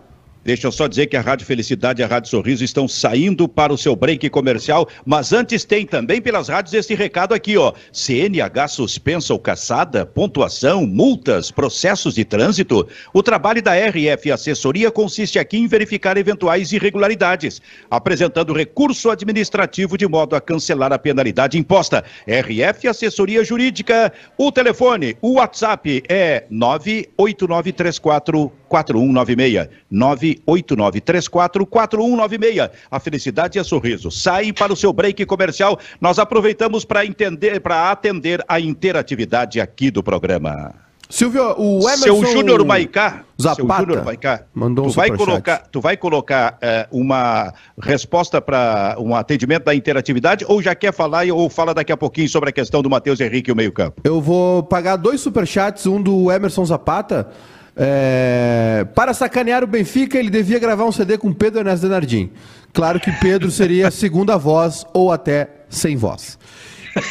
[0.43, 3.71] Deixa eu só dizer que a Rádio Felicidade e a Rádio Sorriso estão saindo para
[3.71, 7.71] o seu break comercial, mas antes tem também pelas rádios esse recado aqui, ó.
[7.93, 12.85] CNH suspensa ou caçada, pontuação, multas, processos de trânsito.
[13.13, 20.07] O trabalho da RF Assessoria consiste aqui em verificar eventuais irregularidades, apresentando recurso administrativo de
[20.07, 22.03] modo a cancelar a penalidade imposta.
[22.27, 32.69] RF Assessoria Jurídica, o telefone, o WhatsApp é 98934 4196 98934 4196.
[32.89, 34.09] A felicidade é sorriso.
[34.09, 35.77] Sai para o seu break comercial.
[36.01, 40.73] Nós aproveitamos para entender, para atender a interatividade aqui do programa.
[41.09, 42.25] Silvio, o Emerson...
[42.25, 46.57] Seu Júnior Maicá, Zapata seu Júnior Maicá, mandou um tu vai colocar, tu vai colocar
[46.59, 51.91] eh, uma resposta para um atendimento da interatividade ou já quer falar ou fala daqui
[51.91, 54.01] a pouquinho sobre a questão do Matheus Henrique e o meio-campo?
[54.03, 57.29] Eu vou pagar dois superchats, um do Emerson Zapata.
[57.75, 62.31] É, Para sacanear o Benfica, ele devia gravar um CD com Pedro Ernesto Denardim.
[62.71, 66.37] Claro que Pedro seria a segunda voz ou até sem voz.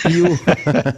[0.09, 0.39] E o,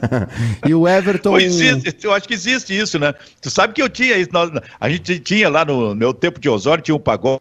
[0.68, 1.38] e o Everton.
[1.38, 3.14] Existe, eu acho que existe isso, né?
[3.40, 4.30] Tu sabe que eu tinha isso.
[4.78, 7.40] a gente tinha lá no meu tempo de Osório, tinha um pagode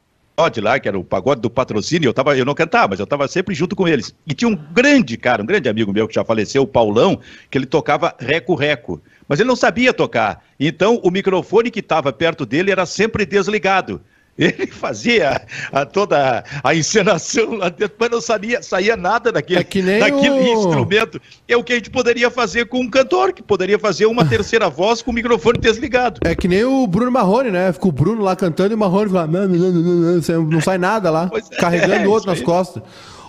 [0.61, 2.07] lá, que era o pagode do patrocínio.
[2.07, 4.15] Eu, tava, eu não cantava, mas eu estava sempre junto com eles.
[4.25, 7.19] E tinha um grande cara, um grande amigo meu que já faleceu, o Paulão,
[7.49, 9.01] que ele tocava reco-reco.
[9.27, 10.43] Mas ele não sabia tocar.
[10.59, 14.01] Então o microfone que estava perto dele era sempre desligado.
[14.37, 15.41] Ele fazia
[15.71, 19.99] a- toda a encenação lá dentro, mas não sabia, saía nada daquele, É que nem
[19.99, 21.21] daquele o- instrumento.
[21.47, 24.69] É o que a gente poderia fazer com um cantor, que poderia fazer uma terceira
[24.71, 26.19] voz com o microfone desligado.
[26.23, 27.71] É que nem o Bruno Marrone, né?
[27.71, 30.61] Fica o Bruno lá cantando e o Marrone fala, "Não, não, não, não, não", não
[30.61, 32.81] sai nada lá, é, carregando o outro nas costas.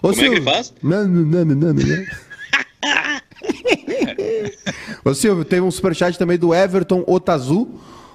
[0.02, 0.74] Ô, Como é que ele Silvio, faz?
[0.82, 2.04] "Não, não, não, não, não, não".
[5.04, 7.68] Ô Silvio, teve um superchat também do Everton Otazu,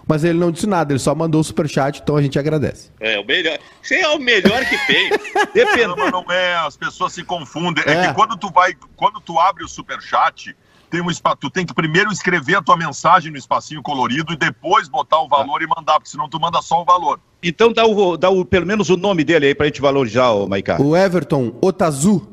[0.10, 2.90] mas ele não disse nada, ele só mandou o superchat, então a gente agradece.
[3.00, 3.60] É, o melhor.
[3.80, 5.10] Você é o melhor que tem.
[5.88, 7.84] Não, mas não é, as pessoas se confundem.
[7.86, 8.08] É, É.
[8.08, 10.56] que quando tu vai, quando tu abre o superchat,
[10.90, 11.36] tem um espa...
[11.36, 15.28] tu tem que primeiro escrever a tua mensagem no espacinho colorido e depois botar o
[15.28, 17.20] valor e mandar, porque senão tu manda só o valor.
[17.42, 20.48] Então dá, o, dá o, pelo menos o nome dele aí pra gente valorizar, ô
[20.48, 20.82] Maiká.
[20.82, 22.28] O Everton Otazu,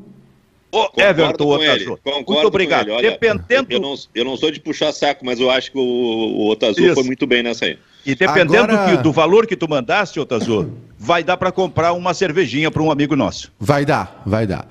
[0.77, 1.85] Ô, Concordo Everton com ele, Otazu.
[2.03, 2.87] concordo Muito com obrigado.
[2.87, 2.91] ele.
[2.97, 5.81] Olha, Dependendo, eu, não, eu não sou de puxar saco, mas eu acho que o,
[5.81, 6.93] o Otazu Isso.
[6.95, 7.77] foi muito bem nessa aí.
[8.05, 12.13] e dependendo Agora- que- do valor que tu mandaste, Otazu, vai dar pra comprar uma
[12.13, 13.51] cervejinha pra um amigo nosso.
[13.59, 14.67] vai dar, vai dar.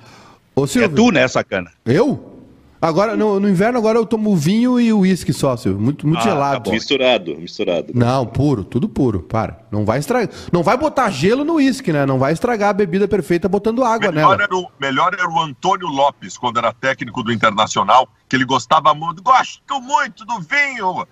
[0.55, 1.71] Ô É Silvio, tu, né, sacana?
[1.85, 2.36] eu?
[2.79, 6.23] Agora, no, no inverno agora eu tomo vinho e uísque só, Silvio, muito, muito Ah,
[6.23, 6.63] gelado.
[6.65, 6.71] tá.
[6.71, 7.91] Misturado, misturado.
[7.95, 9.65] Não, puro, tudo puro, para.
[9.71, 10.29] Não vai estragar.
[10.51, 12.05] Não vai botar gelo no uísque, né?
[12.05, 14.43] Não vai estragar a bebida perfeita botando água Melhor nela.
[14.43, 18.93] era, o, melhor era o Antônio Lopes, quando era técnico do Internacional, que ele gostava
[18.93, 21.07] muito, gosto muito do vinho.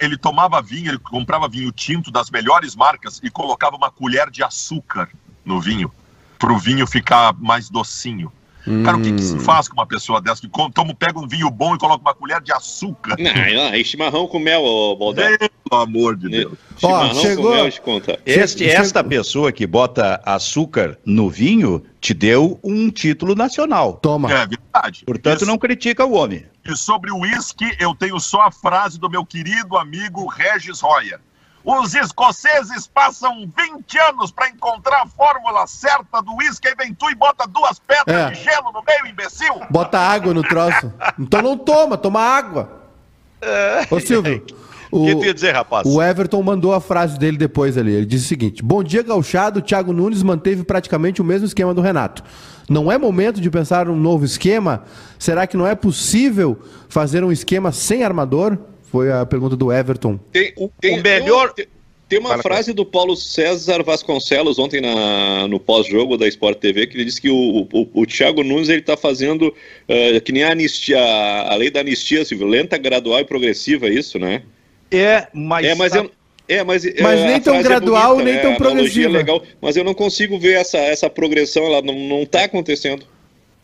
[0.00, 4.42] Ele tomava vinho, ele comprava vinho tinto das melhores marcas e colocava uma colher de
[4.42, 5.08] açúcar
[5.44, 5.92] no vinho,
[6.38, 8.32] para o vinho ficar mais docinho.
[8.84, 11.28] Cara, o que, que se faz com uma pessoa dessa que come- toma, pega um
[11.28, 13.14] vinho bom e coloca uma colher de açúcar?
[13.18, 15.36] Não, não, é chimarrão com mel, ô Baldar.
[15.38, 16.52] Pelo amor de Deus.
[16.78, 18.18] Chimarrão chegou- com mel, te conta.
[18.24, 23.94] Este, esta chegou- pessoa que bota açúcar no vinho te deu um título nacional.
[23.94, 24.32] Toma.
[24.32, 25.04] É verdade.
[25.04, 26.44] Portanto, Isso- não critica o homem.
[26.66, 31.20] E sobre o uísque, eu tenho só a frase do meu querido amigo Regis Royer.
[31.64, 37.08] Os escoceses passam 20 anos para encontrar a fórmula certa do uísque, aí vem tu
[37.10, 38.30] e bota duas pedras É.
[38.34, 39.54] de gelo no meio, imbecil.
[39.70, 40.92] Bota água no troço.
[41.18, 42.82] Então não toma, toma água.
[43.90, 44.44] Ô Silvio,
[44.90, 45.86] O que tu ia dizer, rapaz?
[45.86, 47.92] o Everton mandou a frase dele depois ali.
[47.92, 49.60] Ele disse o seguinte: Bom dia, gauchado.
[49.62, 52.22] Thiago Nunes manteve praticamente o mesmo esquema do Renato.
[52.68, 54.84] Não é momento de pensar um novo esquema?
[55.18, 58.56] Será que não é possível fazer um esquema sem armador?
[58.94, 60.18] Foi a pergunta do Everton.
[60.32, 61.66] Tem, tem, o melhor- Tem,
[62.08, 66.86] tem uma Fala, frase do Paulo César Vasconcelos ontem na, no pós-jogo da Sport TV
[66.86, 69.52] que ele disse que o, o, o Thiago Nunes ele está fazendo
[69.88, 73.90] eh, que nem a anistia, a lei da anistia, Silvio, lenta, gradual e progressiva, é
[73.94, 74.42] isso, né?
[74.92, 75.66] É, mas.
[75.66, 76.24] É, mas sabe- eu.
[76.46, 79.08] É, mas, Mas é, nem tão frase é gradual, bonita, nem é, tão analogia progressiva.
[79.08, 83.06] é legal, mas eu não consigo ver essa, essa progressão, ela não, não tá acontecendo.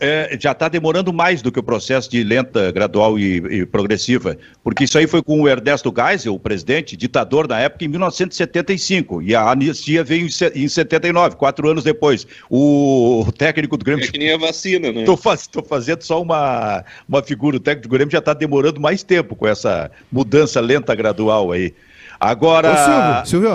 [0.00, 4.36] É, já está demorando mais do que o processo de lenta, gradual e, e progressiva.
[4.64, 9.22] Porque isso aí foi com o Ernesto Geisel, o presidente, ditador na época, em 1975.
[9.22, 12.26] E a anistia veio em se- em 79, quatro anos depois.
[12.48, 15.00] O técnico do Grêmio É que nem a vacina, né?
[15.00, 17.56] Estou faz, fazendo só uma, uma figura.
[17.56, 21.74] O técnico do Grêmio já está demorando mais tempo com essa mudança lenta gradual aí.
[22.18, 23.48] Agora, Ô, Silvio, Silvio,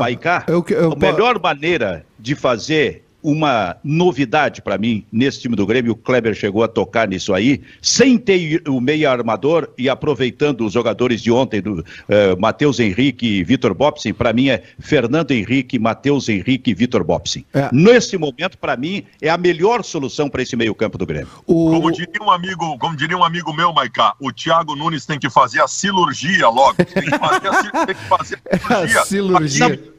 [0.48, 5.94] eu eu- a melhor maneira de fazer uma novidade para mim nesse time do Grêmio,
[5.94, 10.74] o Kleber chegou a tocar nisso aí, sem ter o meia armador e aproveitando os
[10.74, 15.80] jogadores de ontem, do eh, Matheus Henrique e Vitor Bopsin, para mim é Fernando Henrique,
[15.80, 17.44] Matheus Henrique e Vitor Bopsin.
[17.52, 17.68] É.
[17.74, 21.30] Nesse momento, para mim, é a melhor solução para esse meio-campo do Grêmio.
[21.48, 25.18] O, Como diria um amigo, como diria um amigo meu, Maiká, o Thiago Nunes tem
[25.18, 26.76] que fazer a cirurgia logo.
[26.76, 29.95] Tem que fazer a, tem que fazer a a cirurgia.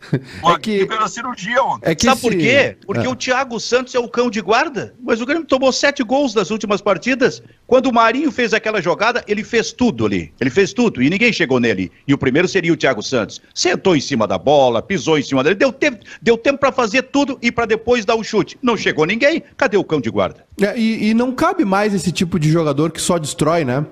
[0.12, 1.90] É que- fez a cirurgia ontem.
[1.90, 2.76] É que Sabe esse- por quê?
[2.86, 3.08] Porque É.
[3.08, 4.94] o Thiago Santos é o cão de guarda.
[5.02, 7.42] Mas o Grêmio tomou sete gols nas últimas partidas.
[7.66, 10.32] Quando o Marinho fez aquela jogada, ele fez tudo ali.
[10.40, 11.90] Ele fez tudo e ninguém chegou nele.
[12.06, 13.40] E o primeiro seria o Thiago Santos.
[13.54, 15.56] Sentou em cima da bola, pisou em cima dele.
[15.56, 18.56] Deu tempo, deu tempo para fazer tudo e para depois dar o chute.
[18.62, 19.42] Não chegou ninguém.
[19.56, 20.46] Cadê o cão de guarda?
[20.60, 23.84] É, e, e não cabe mais esse tipo de jogador que só destrói, né?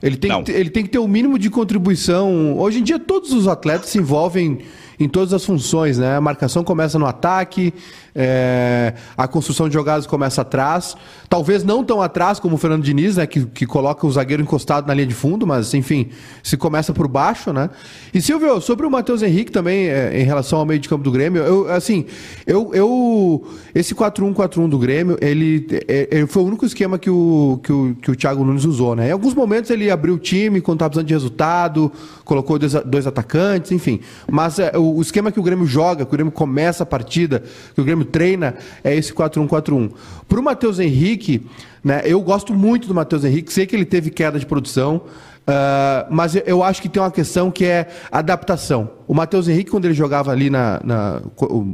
[0.00, 2.56] Ele tem, que, ter- ele tem que ter o mínimo de contribuição.
[2.58, 4.60] Hoje em dia, todos os atletas se envolvem
[4.98, 6.16] em todas as funções, né?
[6.16, 7.72] A marcação começa no ataque,
[8.14, 10.96] é, a construção de jogadas começa atrás.
[11.28, 13.26] Talvez não tão atrás como o Fernando Diniz, né?
[13.26, 16.08] Que, que coloca o zagueiro encostado na linha de fundo, mas enfim,
[16.42, 17.70] se começa por baixo, né?
[18.12, 21.12] E Silvio, sobre o Matheus Henrique também, é, em relação ao meio de campo do
[21.12, 22.06] Grêmio, eu, assim,
[22.46, 27.60] eu, eu esse 4-1-4-1 do Grêmio, ele, é- é- foi o único esquema que o,
[27.62, 29.08] que, o, que o Thiago Nunes usou, né?
[29.08, 31.92] Em alguns momentos ele abriu o time quando estava precisando de resultado,
[32.24, 34.00] colocou dois, dois atacantes, enfim.
[34.30, 37.42] Mas é, o, o esquema que o Grêmio joga, que o Grêmio começa a partida,
[37.74, 39.90] que o Grêmio treina, é esse 4-1-4-1.
[40.28, 41.46] Para o Matheus Henrique,
[41.82, 45.02] né, eu gosto muito do Matheus Henrique, sei que ele teve queda de produção,
[45.46, 48.90] ah, mas eu- acho que tem uma questão que é adaptação.
[49.06, 51.22] O Matheus Henrique, quando ele jogava ali na, na-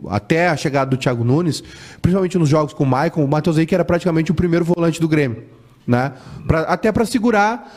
[0.09, 1.63] até a chegada do Thiago Nunes,
[2.01, 5.09] principalmente nos jogos com o Maicon, o Matheus Henrique era praticamente o primeiro volante do
[5.09, 5.43] Grêmio.
[5.87, 6.13] Né?
[6.47, 7.71] Pra- até para segurar,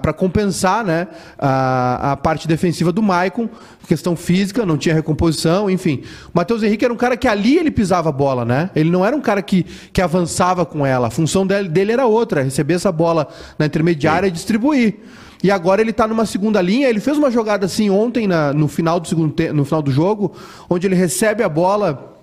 [0.00, 1.08] para compensar né?
[1.38, 3.48] a, a parte defensiva do Maicon,
[3.88, 6.02] questão física, não tinha recomposição, enfim.
[6.28, 8.70] O Matheus Henrique era um cara que ali ele pisava a bola, né?
[8.76, 11.08] Ele não era um cara que, que avançava com ela.
[11.08, 13.26] A função dele, dele era outra, receber essa bola
[13.58, 14.94] na intermediária e distribuir.
[15.42, 16.88] E agora ele está numa segunda linha.
[16.88, 20.32] Ele fez uma jogada assim ontem, na- no, final do segundo no final do jogo,
[20.70, 22.15] onde ele recebe a bola.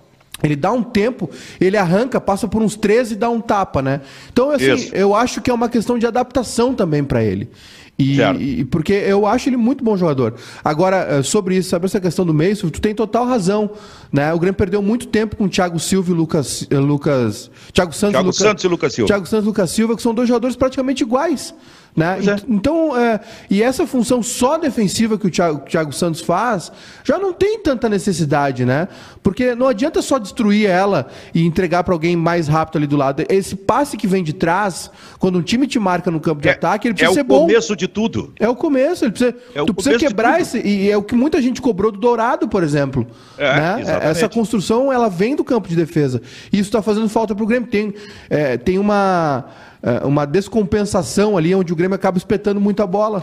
[0.44, 1.28] Ele dá um tempo,
[1.60, 4.02] ele arranca, passa por uns 13 e dá um tapa, né?
[4.32, 4.94] Então, assim, Isso.
[4.94, 7.48] eu acho que é uma questão de adaptação também para ele.
[7.96, 10.34] E, e- porque eu acho ele muito bom jogador.
[10.64, 13.70] Agora, eh, sobre isso, sobre essa questão do meio, tu tem total razão.
[14.12, 14.32] Né?
[14.34, 16.66] O Grêmio perdeu muito tempo com o Thiago Silva e Lucas.
[16.68, 19.06] eh, Lucas Thiago Santos, Thiago Lucas, Santos e Lucas Silva.
[19.06, 21.54] Thiago Santos e Lucas Silva, que são dois jogadores praticamente iguais.
[21.96, 22.18] Né?
[22.18, 22.30] É.
[22.32, 26.72] Ent- Então, é, e essa função só defensiva que o Thiago, Thiago Santos faz,
[27.04, 28.88] já não tem tanta necessidade, né?
[29.22, 33.24] Porque não adianta só destruir ela e entregar para alguém mais rápido ali do lado.
[33.28, 36.88] Esse passe que vem de trás, quando um time te marca no campo de ataque,
[36.88, 37.46] ele é precisa o ser bom.
[37.46, 38.32] começo de tudo.
[38.40, 40.58] É o começo, ele precisa, É o tu precisa quebrar esse.
[40.60, 43.06] E é o que muita gente cobrou do Dourado, por exemplo.
[43.38, 43.76] É, né?
[43.80, 44.10] exatamente.
[44.10, 46.20] Essa construção ela vem do campo de defesa.
[46.52, 47.68] E isso está fazendo falta para o Grêmio.
[47.68, 47.94] Tem,
[48.28, 49.73] é, tem uma, é,
[50.04, 53.22] uma descompensação ali onde o Grêmio acaba espetando muita bola.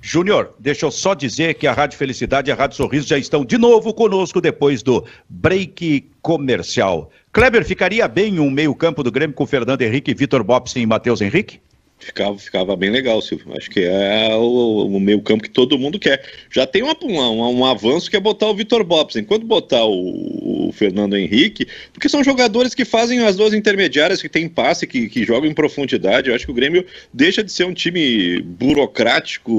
[0.00, 3.44] Júnior, deixa eu só dizer que a Rádio Felicidade e a Rádio Sorriso já estão
[3.44, 7.10] de novo conosco depois do break comercial.
[7.32, 11.60] Kleber, ficaria bem um meio-campo do Grêmio com Fernando Henrique, Vitor Bopsin e Matheus Henrique?
[12.00, 13.52] Ficava, ficava bem legal, Silvio.
[13.56, 16.24] Acho que é o, o meio campo que todo mundo quer.
[16.48, 19.16] Já tem uma, uma, um avanço que é botar o Vitor Bopes.
[19.16, 24.28] Enquanto botar o, o, Fernando Henrique, porque são jogadores que fazem as duas intermediárias, que
[24.28, 26.28] tem passe, que, que jogam em profundidade.
[26.28, 29.52] Eu acho que o Grêmio deixa de ser um time burocrático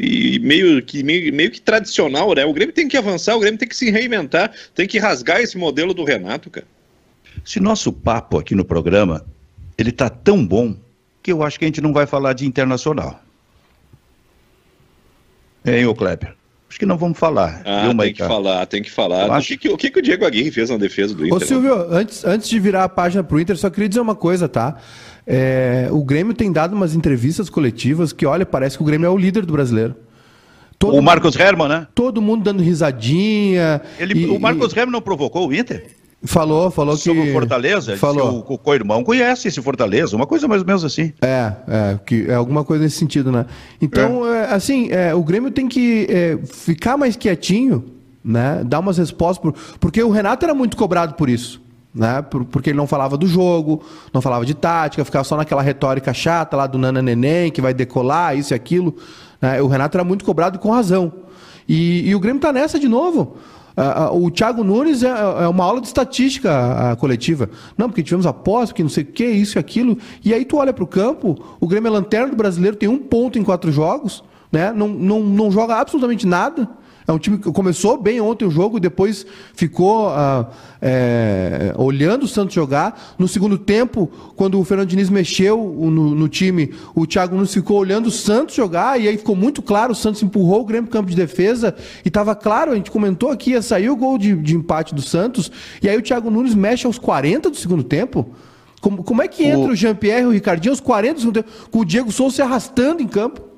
[0.00, 2.44] e meio que, meio, meio que tradicional, né?
[2.44, 5.58] O Grêmio tem que avançar, o Grêmio tem que se reinventar, tem que rasgar esse
[5.58, 6.66] modelo do Renato, cara.
[7.44, 9.26] Se nosso papo aqui no programa,
[9.76, 10.74] ele tá tão bom
[11.22, 13.20] que eu acho que a gente não vai falar de internacional.
[15.64, 16.34] Hein, ô Kleber?
[16.68, 17.62] Acho que não vamos falar.
[17.64, 19.30] Ah, viu, tem que falar, tem que falar.
[19.32, 19.54] Acho...
[19.54, 21.36] O, que, o que, o Diego Aguirre fez na defesa do Inter?
[21.36, 24.48] Ô Silvio, antes, antes de virar a página pro Inter, só queria dizer uma coisa,
[24.48, 24.76] tá?
[25.26, 29.10] É, o Grêmio tem dado umas entrevistas coletivas que, olha, parece que o Grêmio é
[29.10, 29.96] o líder do brasileiro.
[30.78, 31.86] Todo o Marcos mundo, Herman, né?
[31.92, 33.82] Todo mundo dando risadinha.
[33.98, 34.78] Ele, e, o Marcos e...
[34.78, 35.88] Herman não provocou o Inter?
[36.22, 37.02] Falou, falou que.
[37.02, 37.96] Sobre o Fortaleza?
[37.96, 38.44] Falou.
[38.46, 41.12] o, o co-irmão conhece esse Fortaleza, uma coisa mais ou menos assim.
[41.22, 43.46] É, é, que é alguma coisa nesse sentido, né?
[43.80, 44.40] Então, é.
[44.40, 47.86] É, assim, é, o Grêmio tem que é, ficar mais quietinho,
[48.22, 48.62] né?
[48.66, 51.60] Dar umas respostas, por, porque o Renato era muito cobrado por isso.
[51.92, 52.22] Né?
[52.22, 56.12] Por, porque ele não falava do jogo, não falava de tática, ficava só naquela retórica
[56.14, 58.94] chata lá do Nana Neném, que vai decolar, isso e aquilo.
[59.40, 59.60] Né?
[59.60, 61.12] O Renato era muito cobrado com razão.
[61.68, 63.38] E, e o Grêmio está nessa de novo.
[63.76, 67.48] Uh, uh, o Thiago Nunes é, é, uma aula de estatística coletiva.
[67.76, 69.96] Não, porque tivemos aposta, porque não sei o que, isso e aquilo.
[70.24, 72.98] E aí tu olha para o campo, o Grêmio é lanterna do brasileiro, tem um
[72.98, 74.72] ponto em quatro jogos, né?
[74.72, 76.68] não, não, não joga absolutamente nada.
[77.10, 80.46] É um time que começou bem ontem o jogo e depois ficou uh,
[80.80, 83.16] é, olhando o Santos jogar.
[83.18, 87.78] No segundo tempo, quando o Fernando Diniz mexeu no, no, time, o Thiago Nunes ficou
[87.78, 91.00] olhando o Santos jogar e aí ficou muito claro, o Santos empurrou o Grêmio para
[91.00, 94.36] campo de defesa e estava claro, a gente comentou aqui, ia sair o gol de,
[94.36, 95.50] de, empate do Santos
[95.82, 98.30] e aí o Thiago Nunes mexe aos 40 do segundo tempo.
[98.80, 101.42] Como, como é que entra o, o Jean-Pierre e o Ricardinho aos 40 do segundo
[101.42, 103.49] tempo, com o Diego Souza se arrastando em campo?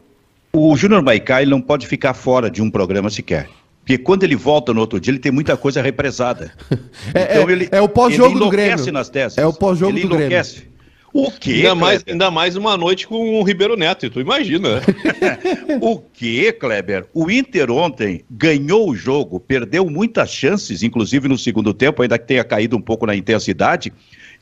[0.55, 3.49] O Júnior Maicá não pode ficar fora de um programa sequer.
[3.81, 6.53] Porque quando ele volta no outro dia, ele tem muita coisa represada.
[7.15, 8.93] é, então, ele, é o pós-jogo do Grêmio.
[8.93, 9.43] nas testas.
[9.43, 10.57] É o pós-jogo do enlouquece.
[10.57, 10.73] Grêmio.
[11.15, 11.53] O quê?
[11.53, 14.81] Ainda mais, ainda mais uma noite com o Ribeiro Neto, tu imagina.
[15.81, 17.07] O quê, Kleber?
[17.13, 22.27] O Inter ontem ganhou o jogo, perdeu muitas chances, inclusive no segundo tempo, ainda que
[22.27, 23.93] tenha caído um pouco na intensidade,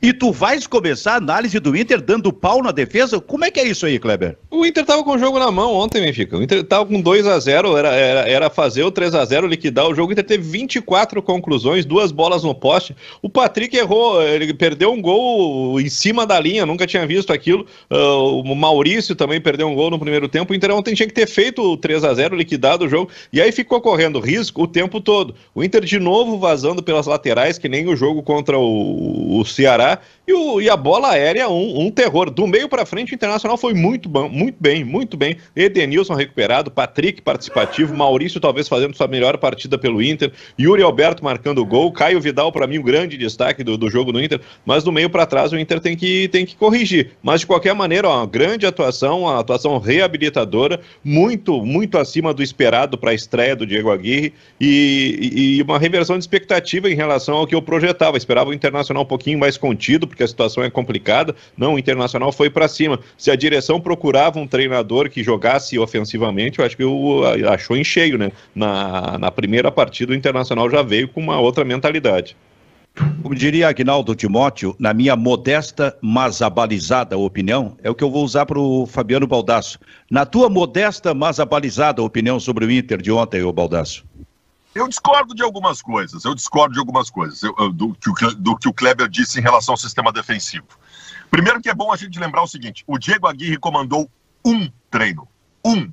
[0.01, 3.19] e tu vais começar a análise do Inter dando pau na defesa?
[3.19, 4.35] Como é que é isso aí, Kleber?
[4.49, 6.35] O Inter tava com o jogo na mão ontem, Benfica.
[6.35, 9.45] O Inter tava com 2 a 0 era, era, era fazer o 3 a 0
[9.45, 10.09] liquidar o jogo.
[10.09, 12.95] O Inter teve 24 conclusões, duas bolas no poste.
[13.21, 17.67] O Patrick errou, ele perdeu um gol em cima da linha, nunca tinha visto aquilo.
[17.87, 20.51] Uh, o Maurício também perdeu um gol no primeiro tempo.
[20.51, 23.11] O Inter ontem tinha que ter feito o 3 a 0 liquidado o jogo.
[23.31, 25.35] E aí ficou correndo risco o tempo todo.
[25.53, 29.90] O Inter de novo vazando pelas laterais, que nem o jogo contra o, o Ceará
[30.27, 32.29] e, o, e a bola aérea, um, um terror.
[32.29, 35.37] Do meio para frente, o Internacional foi muito bom, muito bem, muito bem.
[35.55, 41.59] Edenilson recuperado, Patrick participativo, Maurício talvez fazendo sua melhor partida pelo Inter, Yuri Alberto marcando
[41.59, 44.83] o gol, Caio Vidal, para mim, o grande destaque do, do jogo do Inter, mas
[44.83, 47.11] do meio para trás o Inter tem que, tem que corrigir.
[47.21, 52.41] Mas de qualquer maneira, ó, uma grande atuação, uma atuação reabilitadora, muito, muito acima do
[52.41, 57.35] esperado para a estreia do Diego Aguirre e, e uma reversão de expectativa em relação
[57.35, 58.17] ao que eu projetava.
[58.17, 61.35] Esperava o Internacional um pouquinho mais contido contido, porque a situação é complicada.
[61.57, 62.99] Não, o Internacional foi para cima.
[63.17, 67.83] Se a direção procurava um treinador que jogasse ofensivamente, eu acho que o achou em
[67.83, 68.31] cheio, né?
[68.53, 72.37] Na, na primeira partida, o Internacional já veio com uma outra mentalidade.
[73.23, 78.23] Como diria Agnaldo Timóteo, na minha modesta, mas abalizada opinião, é o que eu vou
[78.23, 79.79] usar para o Fabiano Baldasso.
[80.09, 84.03] Na tua modesta, mas abalizada opinião sobre o Inter de ontem, o Baldasso.
[84.73, 88.57] Eu discordo de algumas coisas, eu discordo de algumas coisas eu, do, que o, do
[88.57, 90.67] que o Kleber disse em relação ao sistema defensivo.
[91.29, 94.09] Primeiro que é bom a gente lembrar o seguinte, o Diego Aguirre comandou
[94.45, 95.27] um treino,
[95.65, 95.91] um,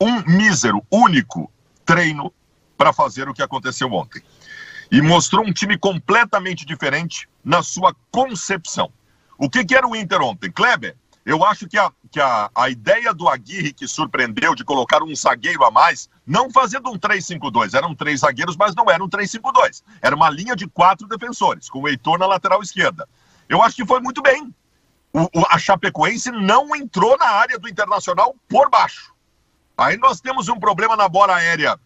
[0.00, 1.50] um mísero, único
[1.84, 2.32] treino
[2.76, 4.22] para fazer o que aconteceu ontem.
[4.90, 8.92] E mostrou um time completamente diferente na sua concepção.
[9.38, 10.50] O que, que era o Inter ontem?
[10.50, 15.02] Kleber, eu acho que, a, que a, a ideia do Aguirre que surpreendeu de colocar
[15.02, 19.08] um zagueiro a mais, não fazendo um 3-5-2, eram três zagueiros, mas não era um
[19.08, 19.82] 3-5-2.
[20.00, 23.08] Era uma linha de quatro defensores, com o Heitor na lateral esquerda.
[23.48, 24.52] Eu acho que foi muito bem.
[25.12, 29.14] O, o, a Chapecoense não entrou na área do Internacional por baixo.
[29.76, 31.78] Aí nós temos um problema na bola aérea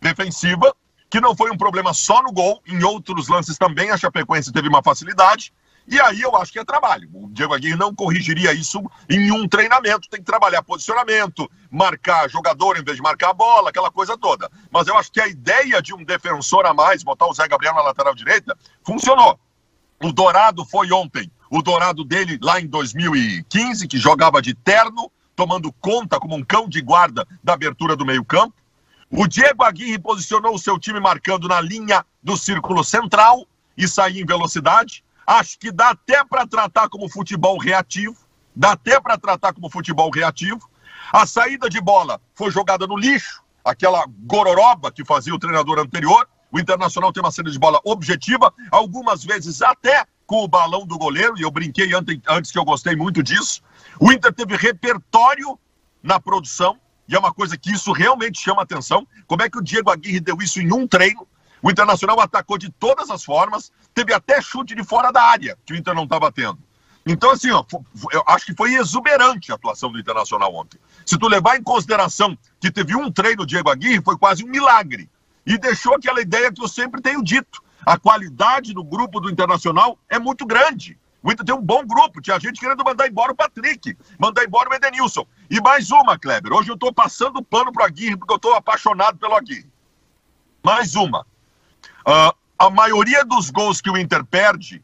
[0.00, 0.74] defensiva,
[1.08, 4.68] que não foi um problema só no gol, em outros lances também a Chapecoense teve
[4.68, 5.52] uma facilidade.
[5.90, 7.08] E aí eu acho que é trabalho.
[7.14, 8.78] O Diego Aguirre não corrigiria isso
[9.08, 10.08] em um treinamento.
[10.10, 14.50] Tem que trabalhar posicionamento, marcar jogador em vez de marcar a bola, aquela coisa toda.
[14.70, 17.74] Mas eu acho que a ideia de um defensor a mais, botar o Zé Gabriel
[17.74, 19.40] na lateral direita, funcionou.
[20.02, 21.30] O Dourado foi ontem.
[21.50, 26.68] O Dourado dele lá em 2015, que jogava de terno, tomando conta como um cão
[26.68, 28.54] de guarda da abertura do meio-campo.
[29.10, 34.20] O Diego Aguirre posicionou o seu time marcando na linha do círculo central e sair
[34.20, 35.02] em velocidade.
[35.28, 38.16] Acho que dá até para tratar como futebol reativo.
[38.56, 40.66] Dá até para tratar como futebol reativo.
[41.12, 46.26] A saída de bola foi jogada no lixo, aquela gororoba que fazia o treinador anterior.
[46.50, 50.96] O Internacional tem uma saída de bola objetiva, algumas vezes até com o balão do
[50.96, 53.60] goleiro, e eu brinquei antes, que eu gostei muito disso.
[54.00, 55.58] O Inter teve repertório
[56.02, 59.06] na produção, e é uma coisa que isso realmente chama atenção.
[59.26, 61.28] Como é que o Diego Aguirre deu isso em um treino?
[61.62, 65.72] O Internacional atacou de todas as formas, teve até chute de fora da área, que
[65.72, 66.58] o Inter não estava tendo.
[67.06, 67.64] Então, assim, ó,
[68.12, 70.78] eu acho que foi exuberante a atuação do Internacional ontem.
[71.06, 75.10] Se tu levar em consideração que teve um treino Diego Aguirre, foi quase um milagre.
[75.46, 77.62] E deixou aquela ideia que eu sempre tenho dito.
[77.86, 80.98] A qualidade do grupo do Internacional é muito grande.
[81.22, 82.20] O Inter tem um bom grupo.
[82.20, 85.26] Tinha gente querendo mandar embora o Patrick, mandar embora o Edenilson.
[85.48, 86.52] E mais uma, Kleber.
[86.52, 89.66] Hoje eu estou passando pano pro Aguirre porque eu estou apaixonado pelo Aguirre.
[90.62, 91.26] Mais uma.
[92.06, 94.82] Uh, a maioria dos gols que o Inter perde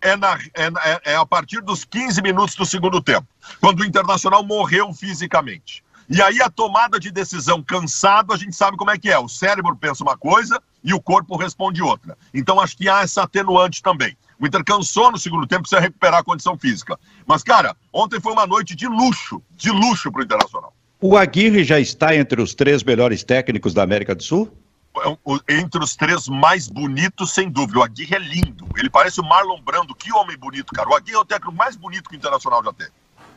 [0.00, 3.26] é, na, é, é, é, a partir dos 15 minutos do segundo tempo,
[3.60, 5.82] quando o Internacional morreu fisicamente.
[6.08, 9.18] E aí a tomada de decisão cansado, a gente sabe como é que é.
[9.18, 12.16] O cérebro pensa uma coisa e o corpo responde outra.
[12.32, 14.14] Então acho que há essa atenuante também.
[14.38, 16.98] O Inter cansou no segundo tempo, precisa recuperar a condição física.
[17.26, 20.74] Mas, cara, ontem foi uma noite de luxo, de luxo para o Internacional.
[21.00, 24.52] O Aguirre já está entre os três melhores técnicos da América do Sul?
[25.48, 27.80] É entre os três mais bonitos, sem dúvida.
[27.80, 28.66] O Aguirre é lindo.
[28.76, 29.94] Ele parece o Marlon Brando.
[29.94, 30.88] Que homem bonito, cara.
[30.88, 32.86] O Aguirre é o técnico mais bonito que o Internacional já tem.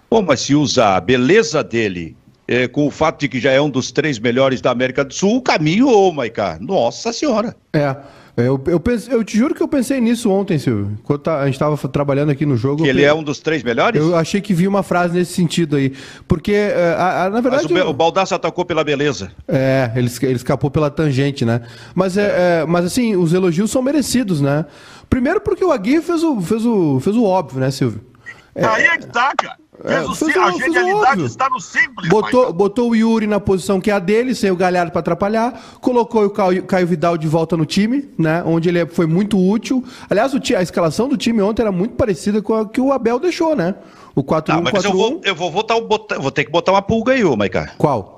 [0.09, 2.15] Bom, mas se usar a beleza dele
[2.47, 5.13] é, com o fato de que já é um dos três melhores da América do
[5.13, 7.55] Sul, o caminho, ô, Maiká, nossa senhora.
[7.73, 7.95] É.
[8.37, 10.95] Eu, eu, pense, eu te juro que eu pensei nisso ontem, Silvio.
[10.99, 12.83] Enquanto tá, a gente estava trabalhando aqui no jogo.
[12.83, 13.99] Que ele é um dos três melhores?
[13.99, 15.91] Eu achei que vi uma frase nesse sentido aí.
[16.27, 17.63] Porque, é, a, a, na verdade.
[17.63, 17.89] Mas o, eu...
[17.89, 19.31] o Baldaço atacou pela beleza.
[19.47, 21.61] É, ele, ele escapou pela tangente, né?
[21.95, 22.65] Mas, é, é.
[22.67, 24.65] mas assim, os elogios são merecidos, né?
[25.09, 28.01] Primeiro porque o Aguirre fez o, fez o, fez o óbvio, né, Silvio?
[28.55, 29.57] Aí é que tá, cara.
[29.83, 32.09] É, fez o, a genialidade está no simples.
[32.09, 35.77] Botou, botou o Yuri na posição que é a dele, sem o Galhardo para atrapalhar.
[35.79, 38.43] Colocou o Caio, Caio, Vidal de volta no time, né?
[38.45, 39.83] Onde ele foi muito útil.
[40.09, 43.19] Aliás, o, a escalação do time ontem era muito parecida com a que o Abel
[43.19, 43.75] deixou, né?
[44.15, 45.77] O 4 1 ah, mas eu vou, eu vou, votar,
[46.19, 47.73] vou ter que botar uma pulga aí, ô Maiká.
[47.77, 48.17] Qual?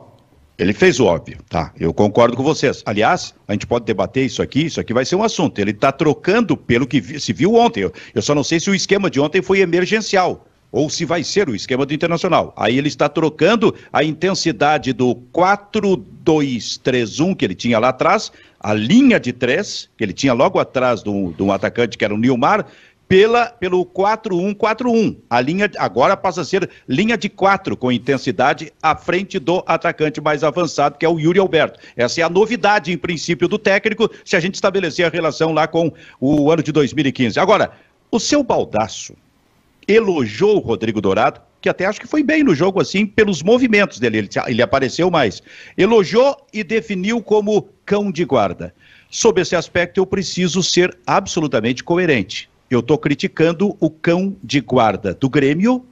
[0.57, 1.71] Ele fez o óbvio, tá?
[1.79, 2.83] Eu concordo com vocês.
[2.85, 5.59] Aliás, a gente pode debater isso aqui, isso aqui vai ser um assunto.
[5.59, 7.89] Ele está trocando pelo que se viu ontem.
[8.13, 11.47] Eu só não sei se o esquema de ontem foi emergencial ou se vai ser
[11.49, 12.51] o esquema do Internacional.
[12.55, 19.19] Aí ele está trocando a intensidade do 4-2-3-1 que ele tinha lá atrás, a linha
[19.19, 22.67] de três, que ele tinha logo atrás de um, atacante que era o Nilmar,
[23.07, 25.17] pela, pelo 4-1-4-1.
[25.27, 30.21] A linha agora passa a ser linha de quatro, com intensidade à frente do atacante
[30.21, 31.79] mais avançado, que é o Yuri Alberto.
[31.97, 35.67] Essa é a novidade, em princípio, do técnico, se a gente estabelecer a relação lá
[35.67, 37.39] com o ano de 2015.
[37.39, 37.71] Agora,
[38.11, 39.15] o seu baldaço,
[39.89, 43.99] elogiou o Rodrigo Dourado, que até acho que foi bem no jogo, assim, pelos movimentos
[43.99, 44.19] dele.
[44.19, 45.41] Ele, ele apareceu mais.
[45.75, 48.73] Elogiou e definiu como cão de guarda.
[49.09, 52.47] Sob esse aspecto, eu preciso ser absolutamente coerente.
[52.69, 55.83] Eu estou criticando o cão de guarda do Grêmio,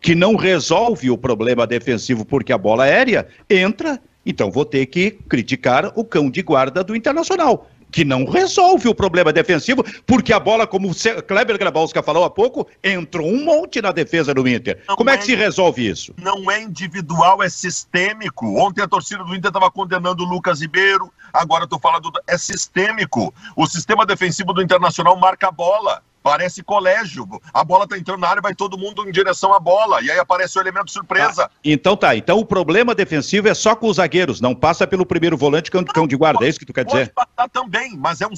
[0.00, 4.00] que não resolve o problema defensivo porque a bola aérea entra.
[4.24, 8.94] Então vou ter que criticar o cão de guarda do Internacional que não resolve o
[8.94, 13.80] problema defensivo, porque a bola, como o Kleber Grabowska falou há pouco, entrou um monte
[13.80, 14.82] na defesa do Inter.
[14.88, 16.12] Não como é, é, que se resolve isso?
[16.20, 18.58] Não é individual, é sistêmico.
[18.58, 22.10] Ontem a torcida do Inter estava condenando o Lucas Ribeiro, agora estou falando.
[22.26, 23.32] É sistêmico.
[23.54, 26.02] O sistema defensivo do Internacional marca a bola.
[26.24, 27.28] Parece colégio.
[27.52, 30.00] A bola tá entrando na área, vai todo mundo em direção à bola.
[30.00, 31.44] E aí aparece o elemento surpresa.
[31.44, 32.16] Ah, então tá.
[32.16, 35.84] Então o problema defensivo é só com os zagueiros, não passa pelo primeiro volante cão,
[35.84, 36.46] cão de guarda.
[36.46, 37.12] é isso que tu quer dizer?
[37.12, 38.32] Pode passar também, mas é um,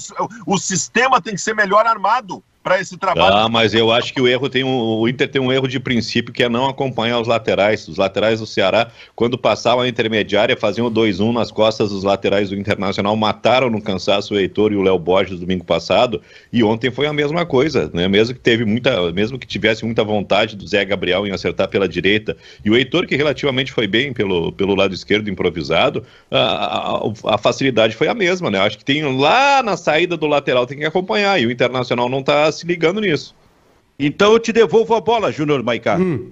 [0.45, 3.33] o sistema tem que ser melhor armado para esse trabalho.
[3.33, 5.79] Ah, mas eu acho que o erro tem um, o Inter tem um erro de
[5.79, 7.87] princípio que é não acompanhar os laterais.
[7.87, 12.55] Os laterais do Ceará, quando passavam a intermediária, faziam 2-1 nas costas dos laterais do
[12.57, 17.07] Internacional, mataram no cansaço o Heitor e o Léo Borges domingo passado, e ontem foi
[17.07, 18.07] a mesma coisa, né?
[18.09, 21.87] Mesmo que teve muita, mesmo que tivesse muita vontade do Zé Gabriel em acertar pela
[21.87, 27.35] direita, e o Heitor que relativamente foi bem pelo, pelo lado esquerdo improvisado, a, a,
[27.35, 28.59] a facilidade foi a mesma, né?
[28.59, 32.19] Acho que tem lá na saída do lateral tem que acompanhar, e o Internacional não
[32.19, 33.35] está se ligando nisso.
[33.99, 35.97] Então eu te devolvo a bola, Júnior Maicá.
[35.97, 36.27] Hum.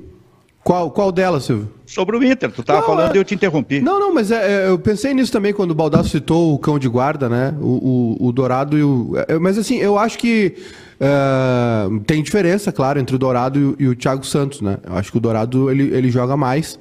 [0.65, 1.69] Qual, qual delas, Silvio?
[1.85, 3.19] Sobre o Inter, tu estava falando e é...
[3.19, 3.81] eu te interrompi.
[3.81, 6.79] Não, não, mas é, é, eu pensei nisso também quando o Baldasso citou o cão
[6.79, 7.55] de guarda, né?
[7.61, 9.11] O, o, o Dourado e o.
[9.27, 10.55] É, mas assim, eu acho que
[10.99, 14.79] uh, tem diferença, claro, entre o Dourado e o, e o Thiago Santos, né?
[14.83, 16.79] Eu acho que o Dourado ele, ele joga mais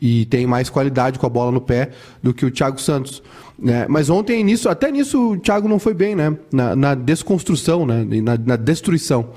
[0.00, 1.90] e tem mais qualidade com a bola no pé
[2.22, 3.22] do que o Thiago Santos.
[3.58, 3.86] Né?
[3.88, 6.36] Mas ontem, nisso, até nisso, o Thiago não foi bem, né?
[6.52, 8.06] Na, na desconstrução, né?
[8.22, 9.30] Na, na destruição.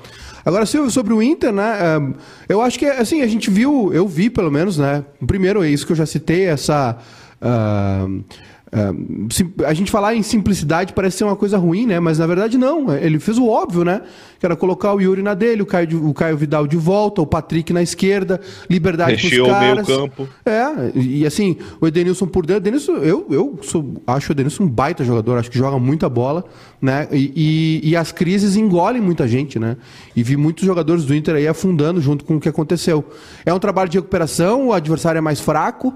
[0.44, 1.72] Agora, sobre o Inter, né?
[2.48, 5.04] Eu acho que, assim, a gente viu, eu vi pelo menos, né?
[5.26, 6.98] Primeiro, é isso que eu já citei, essa.
[7.40, 8.22] Uh,
[9.66, 11.98] a gente falar em simplicidade parece ser uma coisa ruim, né?
[11.98, 12.94] Mas na verdade não.
[12.94, 14.00] Ele fez o óbvio, né?
[14.38, 17.26] Que era colocar o Yuri na dele, o Caio, o Caio Vidal de volta, o
[17.26, 19.88] Patrick na esquerda, liberdade Recheou pros caras.
[19.88, 20.28] o meio campo.
[20.46, 22.62] É, e assim, o Edenilson por dentro.
[22.62, 26.44] Edenilson, eu, eu sou, acho o Edenilson um baita jogador, acho que joga muita bola,
[26.80, 27.08] né?
[27.10, 29.76] E, e, e, as crises engolem muita gente, né?
[30.14, 33.04] E vi muitos jogadores do Inter aí afundando junto com o que aconteceu.
[33.44, 35.92] É um trabalho de recuperação, o adversário é mais fraco.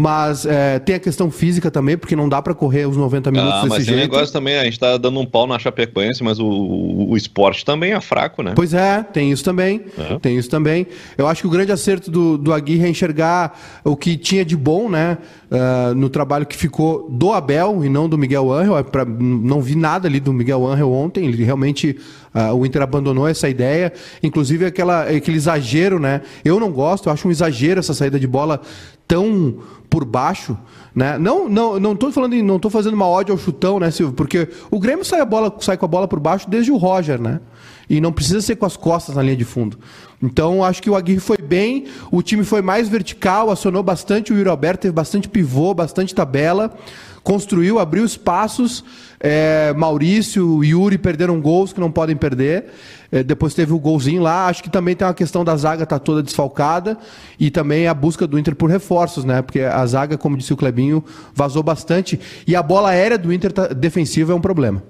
[0.00, 3.52] Mas é, tem a questão física também, porque não dá para correr os 90 minutos
[3.52, 3.90] ah, desse mas jeito.
[3.90, 7.10] Mas tem negócio também, a gente tá dando um pau na Chapecoense, mas o, o,
[7.10, 8.52] o esporte também é fraco, né?
[8.54, 9.86] Pois é, tem isso também.
[9.98, 10.16] É.
[10.20, 10.86] Tem isso também.
[11.16, 14.56] Eu acho que o grande acerto do, do Aguirre é enxergar o que tinha de
[14.56, 15.18] bom, né?
[15.50, 18.78] Uh, no trabalho que ficou do Abel e não do Miguel Angel.
[18.78, 21.26] É pra, não vi nada ali do Miguel Angel ontem.
[21.26, 21.98] Ele realmente.
[22.32, 23.92] Uh, o Inter abandonou essa ideia.
[24.22, 26.20] Inclusive aquela, aquele exagero, né?
[26.44, 28.60] Eu não gosto, eu acho um exagero essa saída de bola
[29.08, 30.56] tão por baixo,
[30.94, 31.16] né?
[31.18, 34.14] Não, não, não tô falando, em, não tô fazendo uma ódio ao chutão, né, Silvio?
[34.14, 37.20] Porque o Grêmio sai a bola, sai com a bola por baixo desde o Roger,
[37.20, 37.40] né?
[37.88, 39.78] E não precisa ser com as costas na linha de fundo.
[40.22, 44.36] Então, acho que o Aguirre foi bem, o time foi mais vertical, acionou bastante o
[44.36, 46.76] Yuri Alberto, teve bastante pivô, bastante tabela,
[47.22, 48.84] construiu, abriu espaços.
[49.20, 52.66] É, Maurício, Yuri perderam gols que não podem perder.
[53.10, 54.46] É, depois teve o golzinho lá.
[54.46, 56.96] Acho que também tem uma questão da zaga tá toda desfalcada
[57.38, 59.42] e também a busca do Inter por reforços, né?
[59.42, 61.04] Porque a zaga, como disse o Clebinho,
[61.34, 64.82] vazou bastante e a bola aérea do Inter tá, defensiva é um problema.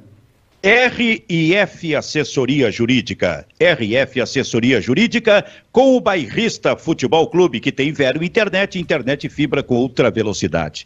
[0.61, 3.47] RF Assessoria Jurídica.
[3.61, 9.77] RF Assessoria Jurídica com o Bairrista Futebol Clube, que tem Vero Internet, internet fibra com
[9.77, 10.85] ultra velocidade.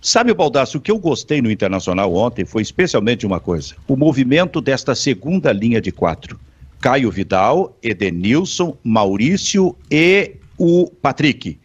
[0.00, 4.62] Sabe, Baldasso, o que eu gostei no Internacional ontem foi especialmente uma coisa: o movimento
[4.62, 6.40] desta segunda linha de quatro.
[6.82, 11.56] Caio Vidal, Edenilson, Maurício e o Patrick.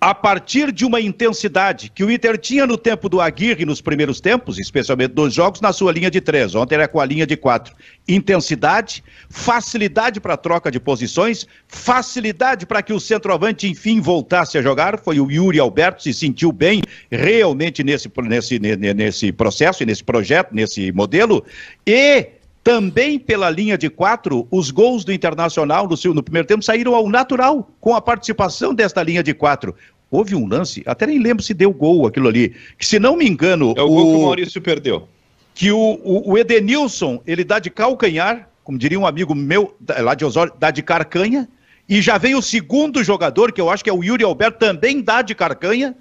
[0.00, 4.20] A partir de uma intensidade que o Inter tinha no tempo do Aguirre nos primeiros
[4.20, 6.54] tempos, especialmente dos jogos, na sua linha de três.
[6.54, 7.74] Ontem era com a linha de quatro.
[8.06, 15.00] Intensidade, facilidade para troca de posições, facilidade para que o centroavante, enfim, voltasse a jogar.
[15.00, 16.80] Foi o Yuri Alberto, se sentiu bem
[17.10, 18.58] realmente nesse, nesse,
[18.94, 21.44] nesse processo, nesse projeto, nesse modelo.
[21.84, 22.37] E
[22.68, 27.08] também pela linha de quatro, os gols do Internacional no, no primeiro tempo saíram ao
[27.08, 29.74] natural, com a participação desta linha de quatro.
[30.10, 33.26] Houve um lance, até nem lembro se deu gol aquilo ali, que se não me
[33.26, 33.72] engano...
[33.74, 35.08] É o, o gol que o Maurício perdeu.
[35.54, 40.14] Que o, o, o Edenilson, ele dá de calcanhar, como diria um amigo meu lá
[40.14, 41.48] de Osório, dá de carcanha,
[41.88, 45.00] e já vem o segundo jogador, que eu acho que é o Yuri Alberto, também
[45.00, 45.96] dá de carcanha,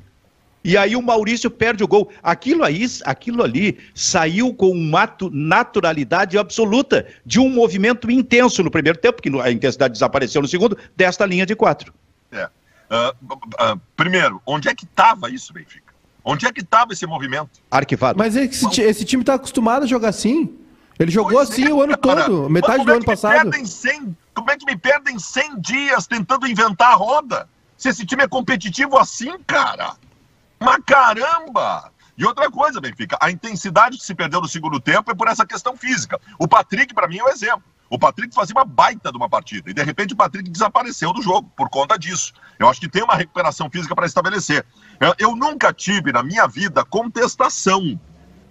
[0.67, 2.11] e aí o Maurício perde o gol.
[2.21, 8.99] Aquilo aí, aquilo ali saiu com uma naturalidade absoluta de um movimento intenso no primeiro
[8.99, 11.93] tempo, que a intensidade desapareceu no segundo, desta linha de quatro.
[12.33, 12.49] É.
[12.91, 15.93] Uh, uh, primeiro, onde é que estava isso, Benfica?
[16.21, 17.61] Onde é que estava esse movimento?
[17.71, 18.19] Arquivado.
[18.19, 20.53] Mas esse, esse time está acostumado a jogar assim.
[20.99, 22.25] Ele jogou pois assim é, o ano cara.
[22.25, 23.55] todo, metade do é ano passado.
[23.55, 27.47] 100, como é que me perdem 100 dias tentando inventar a roda?
[27.77, 29.95] Se esse time é competitivo assim, cara.
[30.59, 31.91] Mas caramba!
[32.17, 35.45] E outra coisa, Benfica, a intensidade que se perdeu no segundo tempo é por essa
[35.45, 36.19] questão física.
[36.39, 37.63] O Patrick, para mim, é um exemplo.
[37.89, 41.21] O Patrick fazia uma baita de uma partida e de repente o Patrick desapareceu do
[41.21, 42.33] jogo por conta disso.
[42.59, 44.65] Eu acho que tem uma recuperação física para estabelecer.
[45.17, 47.99] Eu, nunca tive na minha vida contestação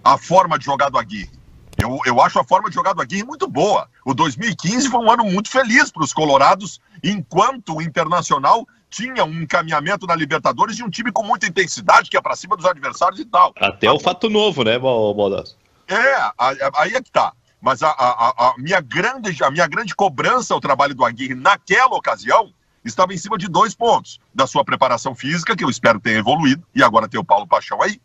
[0.03, 1.37] à forma de jogar do Aguirre.
[1.77, 3.87] Eu, eu acho a forma de jogar do Aguirre muito boa.
[4.03, 9.41] O 2015 foi um ano muito feliz para os Colorados, enquanto o Internacional tinha um
[9.41, 13.19] encaminhamento na Libertadores de um time com muita intensidade, que é para cima dos adversários
[13.19, 13.53] e tal.
[13.59, 15.57] Até o fato novo, né, Baldasso?
[15.87, 16.31] É,
[16.75, 17.33] aí é que tá.
[17.61, 21.95] Mas a, a, a, minha grande, a minha grande cobrança ao trabalho do Aguirre naquela
[21.95, 24.19] ocasião estava em cima de dois pontos.
[24.33, 27.81] Da sua preparação física, que eu espero tenha evoluído, e agora tem o Paulo Paixão
[27.81, 27.99] aí,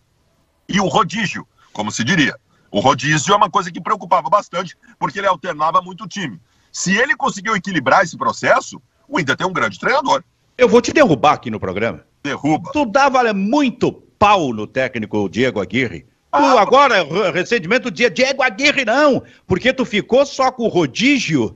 [0.68, 2.36] e o rodízio, como se diria.
[2.70, 6.40] O rodízio é uma coisa que preocupava bastante, porque ele alternava muito o time.
[6.72, 10.24] Se ele conseguiu equilibrar esse processo, o Inter tem um grande treinador.
[10.56, 12.04] Eu vou te derrubar aqui no programa.
[12.22, 12.70] Derruba.
[12.72, 18.86] Tu dava muito pau no técnico Diego Aguirre Tu agora, recentemente, tu dizia Diego Aguirre,
[18.86, 21.54] não, porque tu ficou só com o rodízio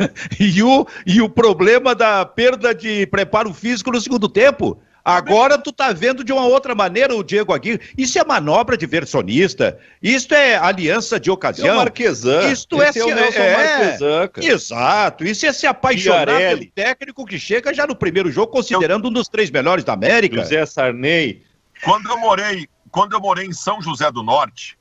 [0.40, 4.78] e, o, e o problema da perda de preparo físico no segundo tempo.
[5.04, 7.80] Agora tu tá vendo de uma outra maneira o Diego Aguirre.
[7.96, 9.78] Isso é manobra diversionista.
[10.02, 11.68] Isso é aliança de ocasião.
[11.68, 12.50] É o Marquesan.
[12.50, 15.24] Isto é, se, é, é Marquesan, Exato.
[15.24, 19.10] Isso é se apaixonar pelo técnico que chega já no primeiro jogo, considerando Eu...
[19.10, 20.38] um dos três melhores da América.
[20.38, 21.42] José Sarney.
[21.82, 24.78] Quando eu morei, quando eu morei em São José do Norte,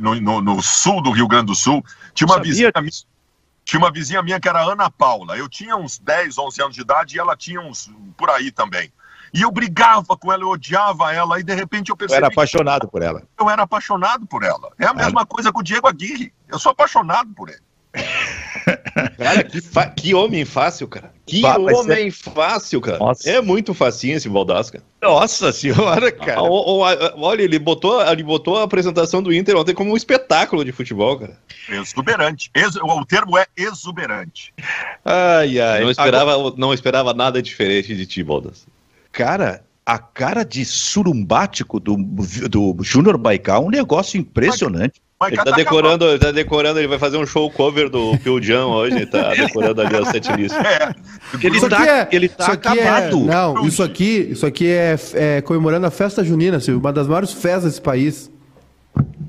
[0.00, 1.84] no, no, no sul do Rio Grande do Sul,
[2.14, 2.72] tinha uma vizinha
[3.64, 5.36] tinha uma vizinha minha que era Ana Paula.
[5.36, 8.92] Eu tinha uns 10, 11 anos de idade e ela tinha uns por aí também.
[9.32, 12.20] E eu brigava com ela, eu odiava ela, e de repente eu percebi.
[12.20, 13.22] Eu era apaixonado por ela.
[13.38, 14.70] Eu era apaixonado por ela.
[14.78, 16.32] É a mesma coisa com o Diego Aguirre.
[16.48, 17.62] Eu sou apaixonado por ele.
[19.16, 19.60] Cara, que,
[19.96, 21.12] que, homem fácil, cara.
[21.26, 22.98] Que homem fácil, cara.
[22.98, 23.28] Nossa.
[23.28, 24.82] É muito facinho esse Baldasca.
[25.00, 26.38] Nossa senhora, cara.
[26.38, 26.42] Ah,
[27.16, 31.18] olha, ele botou, ele botou a apresentação do Inter ontem como um espetáculo de futebol,
[31.18, 31.38] cara.
[31.68, 32.50] Exuberante.
[32.54, 34.52] Ex, o termo é exuberante.
[35.04, 35.80] Ai, ai.
[35.82, 36.54] Não esperava, Agora...
[36.56, 38.66] não esperava nada diferente de ti, Baldas.
[39.12, 41.96] Cara, a cara de surumbático do,
[42.48, 45.00] do Júnior Baikal é um negócio impressionante.
[45.26, 48.66] Ele tá, decorando, ele tá decorando, ele vai fazer um show cover do Phil Jam
[48.68, 50.56] hoje, tá decorando ali a setlist.
[50.56, 50.94] É.
[51.40, 53.16] Ele isso tá, é, ele tá é- acabado.
[53.18, 57.06] É, não, isso aqui, isso aqui é, é, comemorando a festa junina, Silvio, uma das
[57.06, 58.30] maiores festas desse país.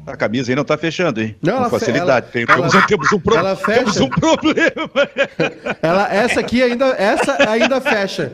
[0.05, 1.35] A camisa aí não tá fechando, hein?
[1.41, 2.27] Não, Com facilidade.
[2.33, 3.35] Ela, temos, ela, temos, um pro...
[3.35, 3.79] ela fecha.
[3.79, 4.89] temos um problema.
[5.81, 8.33] Ela, essa aqui ainda, essa ainda fecha.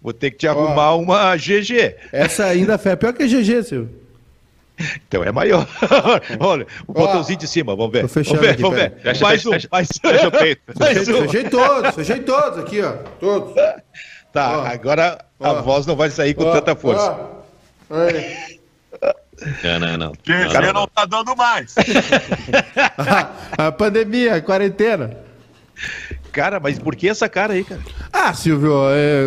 [0.00, 1.96] Vou ter que te arrumar uma GG.
[2.10, 2.96] Essa ainda fecha.
[2.96, 4.02] Pior que a GG, Silvio.
[5.06, 5.66] Então é maior.
[6.40, 8.02] Olha, o botãozinho de cima, vamos ver.
[8.02, 8.92] Tô fechando vamos ver, aqui, vamos ver.
[9.02, 10.62] Fecha, mais fecha, um, mais fecha o peito.
[10.78, 11.22] Mais um.
[11.28, 12.92] Fechei todos, fechei todos aqui, ó.
[13.20, 13.54] Todos.
[14.32, 14.66] Tá, ó.
[14.66, 15.46] agora ó.
[15.46, 16.52] a voz não vai sair com ó.
[16.52, 17.16] tanta força.
[19.62, 20.12] Não, não, não.
[20.12, 21.74] GG não, não tá dando mais.
[22.98, 25.16] a, a pandemia, a quarentena.
[26.32, 27.80] Cara, mas por que essa cara aí, cara?
[28.10, 29.26] Ah, Silvio, é,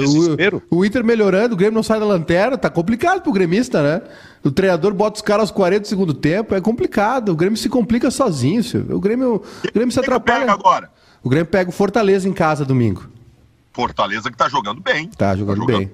[0.71, 4.01] o, o, Inter melhorando, o Grêmio não sai da lanterna, tá complicado pro gremista, né?
[4.43, 7.29] O treinador bota os caras aos 40 do segundo tempo, é complicado.
[7.29, 8.95] O Grêmio se complica sozinho, Silvio.
[8.95, 10.51] O Grêmio, o Grêmio se atrapalha.
[10.51, 10.89] agora?
[11.23, 13.07] O Grêmio pega o Fortaleza em casa domingo.
[13.71, 15.09] Fortaleza que tá jogando bem.
[15.09, 15.91] Tá jogando, tá jogando bem.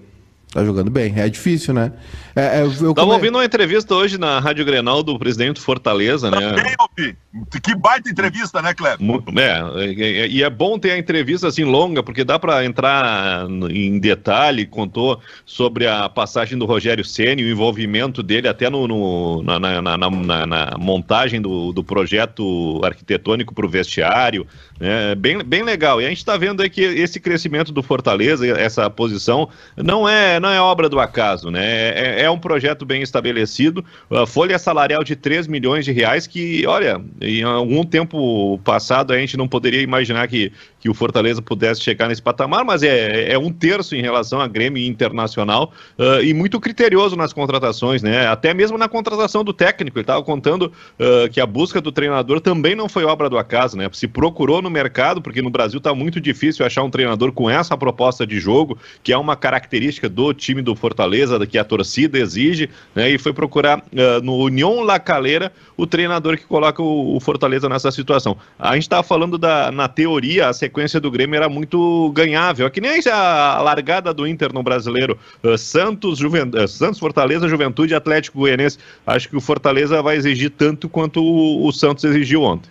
[0.52, 1.14] Tá jogando bem.
[1.16, 1.94] É difícil, né?
[2.36, 3.14] É, é, eu Tava come...
[3.14, 6.40] ouvindo uma entrevista hoje na Rádio Grenal do presidente do Fortaleza, né?
[6.40, 7.16] Também.
[7.64, 9.00] Que baita entrevista, né, Cleber?
[9.38, 14.66] É, e é bom ter a entrevista assim longa, porque dá para entrar em detalhe,
[14.66, 19.82] contou sobre a passagem do Rogério Ceni, o envolvimento dele até no, no na, na,
[19.82, 24.46] na, na, montagem do, do projeto arquitetônico para o vestiário,
[24.82, 25.14] né?
[25.14, 26.02] Bem, bem legal.
[26.02, 30.40] E a gente está vendo aí que esse crescimento do Fortaleza, essa posição, não é,
[30.40, 31.90] não é obra do acaso, né?
[31.90, 33.86] É, é um projeto bem estabelecido.
[34.10, 39.18] A folha salarial de 3 milhões de reais que, olha, em algum tempo passado a
[39.20, 40.52] gente não poderia imaginar que,
[40.82, 44.48] que o Fortaleza pudesse chegar nesse patamar, mas é, é um terço em relação a
[44.48, 48.28] Grêmio Internacional uh, e muito criterioso nas contratações, né?
[48.28, 50.00] Até mesmo na contratação do técnico.
[50.00, 53.78] Ele estava contando uh, que a busca do treinador também não foi obra do acaso,
[53.78, 53.88] né?
[53.94, 57.78] Se procurou no mercado, porque no Brasil está muito difícil achar um treinador com essa
[57.78, 62.72] proposta de jogo, que é uma característica do time do Fortaleza, que a torcida exige,
[62.96, 63.08] né?
[63.12, 67.70] E foi procurar uh, no União La Calera o treinador que coloca o, o Fortaleza
[67.70, 68.36] nessa situação.
[68.58, 72.66] A gente estava falando da, na teoria, a sequência do Grêmio era muito ganhável.
[72.66, 75.18] É que nem a, largada do Inter no brasileiro.
[75.44, 76.50] Uh, Santos, Juven...
[76.50, 78.78] Uh, Santos, Fortaleza, Juventude Atlético Goianense.
[79.06, 82.70] Acho que o Fortaleza vai exigir tanto quanto o, o Santos exigiu ontem.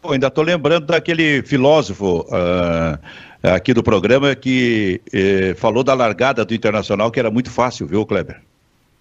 [0.00, 2.98] Pô, ainda estou lembrando daquele filósofo uh,
[3.42, 5.00] aqui do programa que
[5.56, 8.40] falou da largada do Internacional, que era muito fácil, viu, Kleber?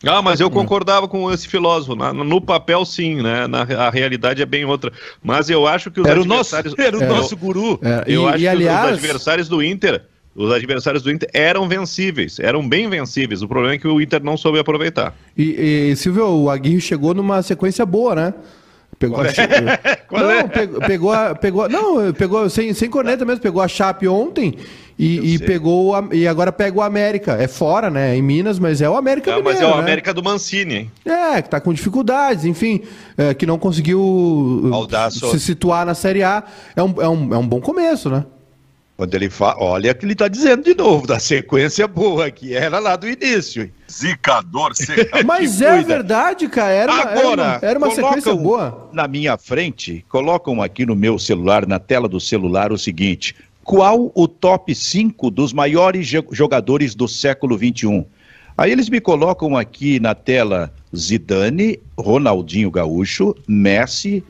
[0.05, 1.95] Ah, mas eu concordava com esse filósofo.
[1.95, 3.47] no papel, sim, né?
[3.47, 4.91] Na, a realidade é bem outra.
[5.21, 6.73] Mas eu acho que os era adversários.
[6.73, 7.79] O nosso, era o é, nosso guru.
[7.81, 8.85] É, eu e, acho e, que aliás...
[8.85, 10.01] os adversários do Inter.
[10.35, 13.41] Os adversários do Inter eram vencíveis, eram bem vencíveis.
[13.41, 15.13] O problema é que o Inter não soube aproveitar.
[15.37, 18.33] E, e Silvio, o Aguirre chegou numa sequência boa, né?
[18.97, 19.55] Pegou a chape.
[20.11, 20.43] não, é?
[20.47, 21.69] pegou, pegou, a, pegou.
[21.69, 24.55] Não, pegou sem, sem corneta mesmo, pegou a chape ontem
[24.99, 27.37] e, e pegou a, e agora pega o América.
[27.41, 28.17] É fora, né?
[28.17, 29.81] Em Minas, mas é o América Mineiro, Mas é o né?
[29.81, 30.91] América do Mancini, hein?
[31.05, 32.81] É, que tá com dificuldades, enfim,
[33.17, 35.31] é, que não conseguiu Audaço.
[35.31, 36.43] se situar na Série A.
[36.75, 38.25] É um, é um, é um bom começo, né?
[38.97, 42.53] Quando ele fala, olha o que ele está dizendo de novo, da sequência boa, que
[42.53, 43.71] era lá do início.
[43.89, 45.23] Zicador, secador.
[45.25, 46.73] Mas é verdade, cara.
[46.73, 48.89] Era uma, Agora, era uma, era uma sequência boa.
[48.91, 53.33] Na minha frente, colocam aqui no meu celular, na tela do celular, o seguinte:
[53.63, 58.05] qual o top 5 dos maiores jogadores do século XXI?
[58.57, 64.23] Aí eles me colocam aqui na tela Zidane, Ronaldinho Gaúcho, Messi,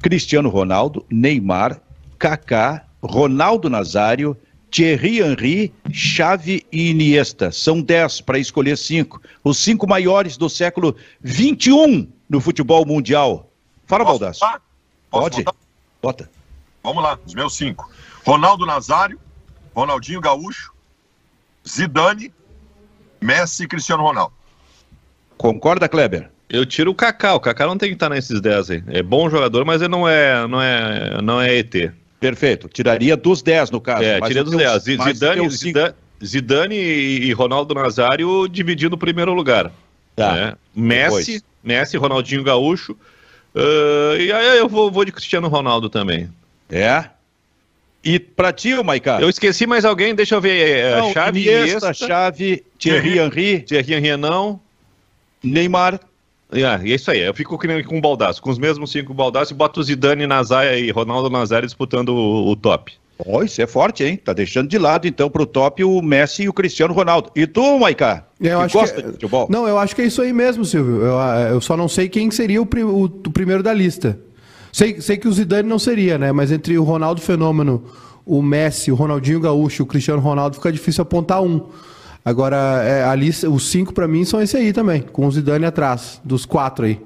[0.00, 1.80] Cristiano Ronaldo, Neymar,
[2.18, 4.36] Kaká, Ronaldo Nazário,
[4.70, 7.50] Thierry Henry, Xavi e Iniesta.
[7.50, 9.20] São dez para escolher cinco.
[9.42, 10.94] Os cinco maiores do século
[11.24, 13.50] XXI no futebol mundial.
[13.86, 14.40] Fala, Baldasso.
[15.10, 15.44] Pode.
[15.44, 15.56] Botar?
[16.02, 16.30] Bota.
[16.84, 17.90] Vamos lá, os meus cinco.
[18.26, 19.18] Ronaldo Nazário,
[19.74, 20.72] Ronaldinho Gaúcho,
[21.66, 22.30] Zidane,
[23.20, 24.34] Messi e Cristiano Ronaldo.
[25.38, 26.30] Concorda, Kleber?
[26.48, 27.34] Eu tiro o Kaká.
[27.34, 28.84] O Kaká não tem que estar nesses 10 aí.
[28.88, 31.92] É bom jogador, mas ele não é, não é, não é ET.
[32.20, 32.68] Perfeito.
[32.68, 34.04] Tiraria dos 10 no caso.
[34.04, 34.82] É, tiraria dos 10.
[34.82, 39.72] Zidane, Zidane, Zidane e Ronaldo Nazário dividindo o primeiro lugar.
[40.14, 40.32] Tá.
[40.34, 40.54] Né?
[40.74, 42.92] Messi, Messi, Ronaldinho Gaúcho.
[43.54, 46.28] Uh, e aí eu vou, vou de Cristiano Ronaldo também.
[46.70, 47.06] É?
[48.04, 49.20] E pra ti, Maiká?
[49.20, 50.78] Eu esqueci mais alguém, deixa eu ver.
[50.78, 53.60] É, não, Chave, Iniesta, Chave, Thierry Henry.
[53.60, 54.60] Thierry Henry não.
[55.42, 55.98] Neymar.
[56.52, 57.20] É, é isso aí.
[57.20, 60.78] Eu fico com o Baldaço, com os mesmos cinco Baldaço e boto o Zidane, Nazária
[60.78, 62.92] e Ronaldo Nazário disputando o, o top.
[63.18, 64.16] Ó, oh, isso é forte, hein?
[64.16, 67.30] Tá deixando de lado, então, pro top o Messi e o Cristiano Ronaldo.
[67.34, 68.24] E tu, Maiká?
[68.40, 69.02] Eu acho gosta que...
[69.02, 69.46] de futebol?
[69.48, 71.00] Não, eu acho que é isso aí mesmo, Silvio.
[71.00, 71.16] Eu,
[71.52, 74.18] eu só não sei quem seria o, o, o, primeiro da lista.
[74.74, 76.32] Sei, sei que o Zidane não seria, né?
[76.32, 77.84] Mas entre o Ronaldo Fenômeno,
[78.26, 81.68] o Messi, o Ronaldinho Gaúcho, o Cristiano Ronaldo, fica difícil apontar um.
[82.24, 85.64] Agora, é, a lista, os cinco para mim são esse aí também, com o Zidane
[85.64, 87.00] atrás, dos quatro aí.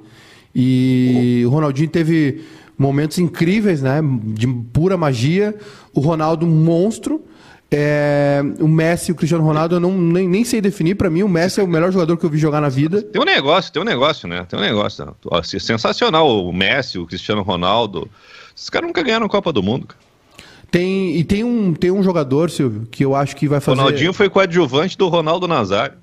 [0.55, 2.43] E o Ronaldinho teve
[2.79, 4.01] momentos incríveis, né?
[4.29, 5.55] De pura magia.
[5.93, 7.23] O Ronaldo, monstro.
[7.71, 10.95] É, o Messi e o Cristiano Ronaldo, eu não, nem, nem sei definir.
[10.95, 13.03] Para mim, o Messi é o melhor jogador que eu vi jogar na vida.
[13.03, 14.47] Tem um negócio, tem um negócio, né?
[14.49, 15.15] Tem um negócio.
[15.61, 18.09] Sensacional o Messi, o Cristiano Ronaldo.
[18.57, 20.09] Esses caras nunca ganharam Copa do Mundo, cara.
[20.71, 23.79] Tem, e tem um, tem um jogador, Silvio, que eu acho que vai fazer.
[23.79, 25.97] Ronaldinho foi coadjuvante do Ronaldo Nazário.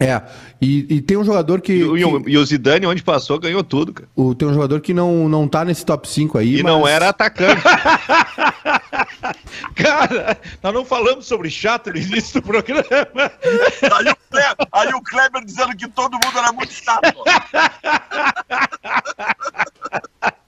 [0.00, 0.22] É,
[0.60, 1.72] e, e, tem um jogador que.
[1.72, 2.30] E, que...
[2.30, 4.08] e, o Zidane, onde passou, ganhou tudo, cara.
[4.16, 6.58] O, tem um jogador que não, não tá nesse top 5 aí.
[6.58, 6.72] E mas...
[6.72, 7.62] não era atacante.
[9.76, 12.82] cara, nós não falamos sobre chato no início do programa.
[13.92, 17.12] Aí o, Kleber, aí o Kleber dizendo que todo mundo era muito chato.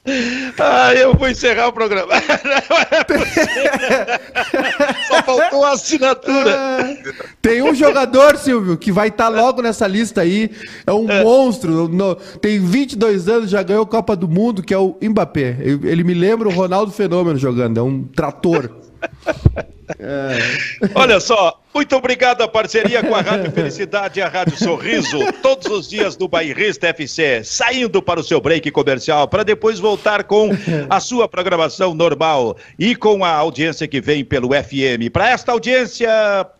[0.58, 2.12] Ah, eu vou encerrar o programa.
[5.08, 6.98] Só faltou a assinatura.
[7.40, 10.50] Tem um jogador, Silvio, que vai estar tá logo nessa lista aí.
[10.86, 11.24] É um é.
[11.24, 11.88] monstro.
[11.88, 15.56] No, tem 22 anos, já ganhou Copa do Mundo, que é o Mbappé.
[15.60, 17.78] Ele me lembra o Ronaldo Fenômeno jogando.
[17.78, 18.83] É um trator.
[19.98, 20.38] É.
[20.94, 25.66] Olha só, muito obrigado a parceria com a Rádio Felicidade e a Rádio Sorriso, todos
[25.66, 30.50] os dias do Bairrista FC, saindo para o seu break comercial, para depois voltar com
[30.88, 35.10] a sua programação normal e com a audiência que vem pelo FM.
[35.12, 36.08] Para esta audiência,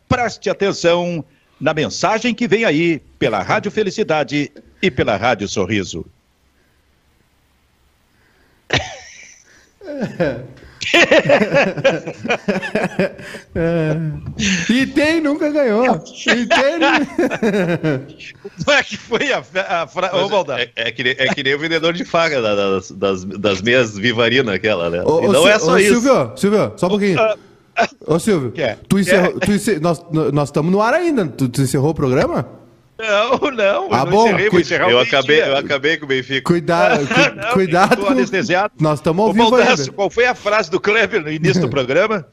[0.09, 1.25] preste atenção
[1.61, 6.05] na mensagem que vem aí pela Rádio Felicidade e pela Rádio Sorriso.
[13.55, 13.97] é.
[14.71, 16.03] E tem, nunca ganhou.
[16.27, 16.81] E tem.
[18.65, 20.17] Como é que foi a, a frase?
[20.59, 24.55] É, é, que, é que nem o vendedor de faga das, das, das meias Vivarina,
[24.55, 25.03] aquela, né?
[25.05, 26.01] Ô, e não é só isso.
[26.01, 27.19] Silvio, Silvio, só um pouquinho.
[28.07, 28.53] Ô, Silvio,
[28.89, 29.97] tu encerrou, tu encerrou,
[30.33, 31.27] nós estamos no ar ainda.
[31.27, 32.64] Tu, tu encerrou o programa?
[33.05, 33.93] Não, não.
[33.93, 34.27] Ah, bom.
[34.27, 34.59] Encerrei, cu...
[34.91, 36.43] eu, acabei, eu acabei com o Benfica.
[36.43, 37.35] Cuidado, cu...
[37.37, 38.03] não, cuidado.
[38.03, 38.13] Com...
[38.13, 38.73] Anestesiado.
[38.81, 39.93] Nós estamos ao vivo ainda.
[39.93, 42.27] Qual foi a frase do Kleber no início do programa?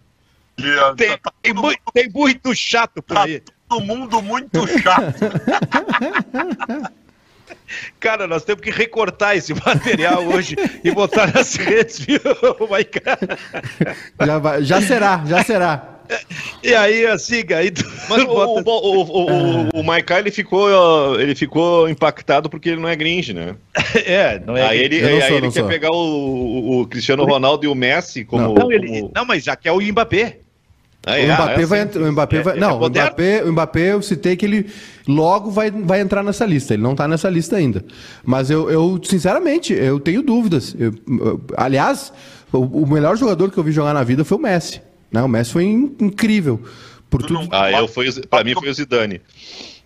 [0.95, 3.41] tem, tem, muito, tem, muito chato por tá aí.
[3.67, 5.15] Todo mundo muito chato.
[7.99, 12.19] Cara, nós temos que recortar esse material hoje e botar nas redes, viu,
[14.26, 15.90] Já, vai, já será, já será.
[16.64, 21.89] E aí, assim, aí tu Mas o, o, o, o, Maikai, ele ficou, ele ficou
[21.89, 23.55] impactado porque ele não é gringe, né?
[24.05, 27.66] É, não é Aí ele, aí, sou, aí ele quer pegar o, o, Cristiano Ronaldo
[27.66, 28.43] e o Messi como...
[28.43, 30.38] Não, não, ele, não mas já quer o Mbappé.
[31.05, 31.99] Ah, é, o Mbappé, é vai, assim.
[31.99, 32.57] o Mbappé vai.
[32.57, 34.70] É, não, é o Mbappé, o Mbappé, eu citei que ele
[35.07, 36.76] logo vai, vai entrar nessa lista.
[36.76, 37.84] Ele não está nessa lista ainda.
[38.24, 40.76] Mas eu, eu sinceramente, eu tenho dúvidas.
[40.78, 42.14] Eu, eu, aliás,
[42.53, 44.80] o, o, melhor jogador que eu vi jogar na vida foi o Messi.
[45.12, 45.22] Né?
[45.22, 46.62] O Messi foi in, incrível.
[47.09, 47.49] Por tudo.
[47.51, 49.22] Ah, eu fui, para mim foi o Zidane.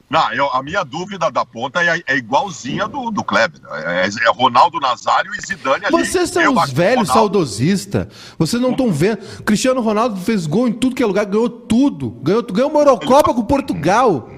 [0.08, 3.60] Não, eu, a minha dúvida da ponta é, é igualzinha do, do Kleber.
[3.72, 5.92] É, é, Ronaldo Nazário e Zidane ali.
[5.92, 8.08] Vocês são os velhos saudosistas.
[8.38, 9.18] Vocês não estão vendo.
[9.44, 12.12] Cristiano Ronaldo fez gol em tudo que é lugar, ganhou tudo.
[12.22, 14.30] Ganhou, ganhou uma Eurocopa com Portugal.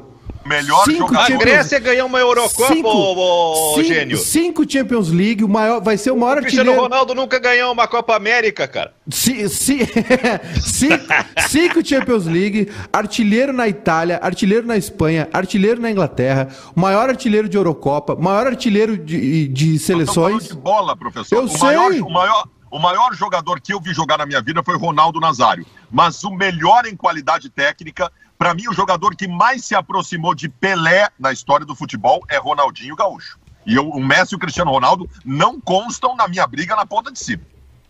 [0.48, 1.18] Melhor Cinco jogador.
[1.20, 4.18] A Champions- Grécia ganhou uma Eurocopa, Cinco- ô, gênio.
[4.18, 6.82] cinco Champions League, o maior, vai ser o maior O Cristiano artilheiro.
[6.90, 8.94] Ronaldo nunca ganhou uma Copa América, cara.
[9.10, 9.80] Ci- ci-
[10.64, 11.06] cinco,
[11.48, 17.48] cinco Champions League, artilheiro na Itália, artilheiro na Espanha, artilheiro na Inglaterra, o maior artilheiro
[17.50, 20.48] de Eurocopa, maior artilheiro de, de seleções.
[20.48, 21.36] de bola, professor.
[21.36, 21.60] Eu o sei.
[21.68, 25.20] Maior, o, maior, o maior jogador que eu vi jogar na minha vida foi Ronaldo
[25.20, 25.66] Nazário.
[25.92, 30.48] Mas o melhor em qualidade técnica, para mim, o jogador que mais se aproximou de
[30.50, 33.38] Pelé na história do futebol é Ronaldinho Gaúcho.
[33.66, 37.12] E eu, o Messi e o Cristiano Ronaldo não constam na minha briga na ponta
[37.12, 37.42] de cima.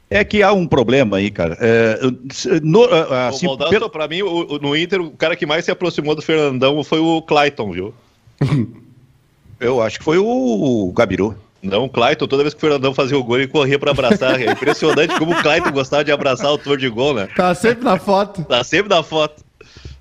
[0.09, 1.57] É que há um problema aí, cara.
[1.59, 1.99] É,
[2.63, 2.85] no,
[3.27, 6.15] assim, Baldasso, pelo- pra mim, o- o- no Inter, o cara que mais se aproximou
[6.15, 7.93] do Fernandão foi o Clayton, viu?
[9.59, 11.35] eu acho que foi o Gabiru.
[11.61, 14.39] Não, o Clayton, toda vez que o Fernandão fazia o gol, ele corria pra abraçar.
[14.41, 17.27] É impressionante como o Clayton gostava de abraçar o autor de gol, né?
[17.35, 18.43] Tá sempre na foto.
[18.45, 19.43] Tá sempre na foto.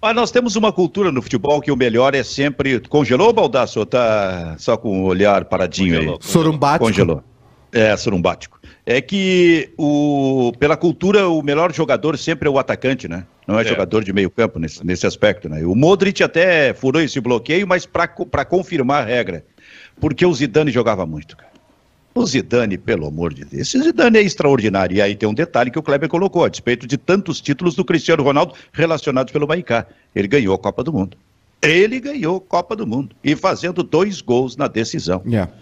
[0.00, 2.78] Mas nós temos uma cultura no futebol que o melhor é sempre.
[2.80, 3.80] Congelou, Baldasso?
[3.80, 6.18] Ou tá só com o olhar paradinho Congelou.
[6.22, 6.26] aí?
[6.28, 6.84] Sorumbático.
[6.86, 7.24] Congelou.
[7.72, 8.60] É, surumbático.
[8.84, 13.24] É que o, pela cultura o melhor jogador sempre é o atacante, né?
[13.46, 13.64] Não é, É.
[13.64, 15.64] jogador de meio campo nesse, nesse aspecto, né?
[15.66, 19.44] O Modric até furou esse bloqueio, mas para confirmar a regra.
[20.00, 21.50] Porque o Zidane jogava muito, cara.
[22.16, 24.96] O Zidane, pelo amor de Deus, esse Zidane é extraordinário.
[24.96, 27.84] E aí tem um detalhe que o Kleber colocou, a despeito de tantos títulos do
[27.84, 29.86] Cristiano Ronaldo relacionados pelo Maicá.
[30.14, 31.16] Ele ganhou a Copa do Mundo.
[31.60, 33.14] Ele ganhou a Copa do Mundo.
[33.22, 35.22] E fazendo dois gols na decisão.
[35.26, 35.52] Yeah.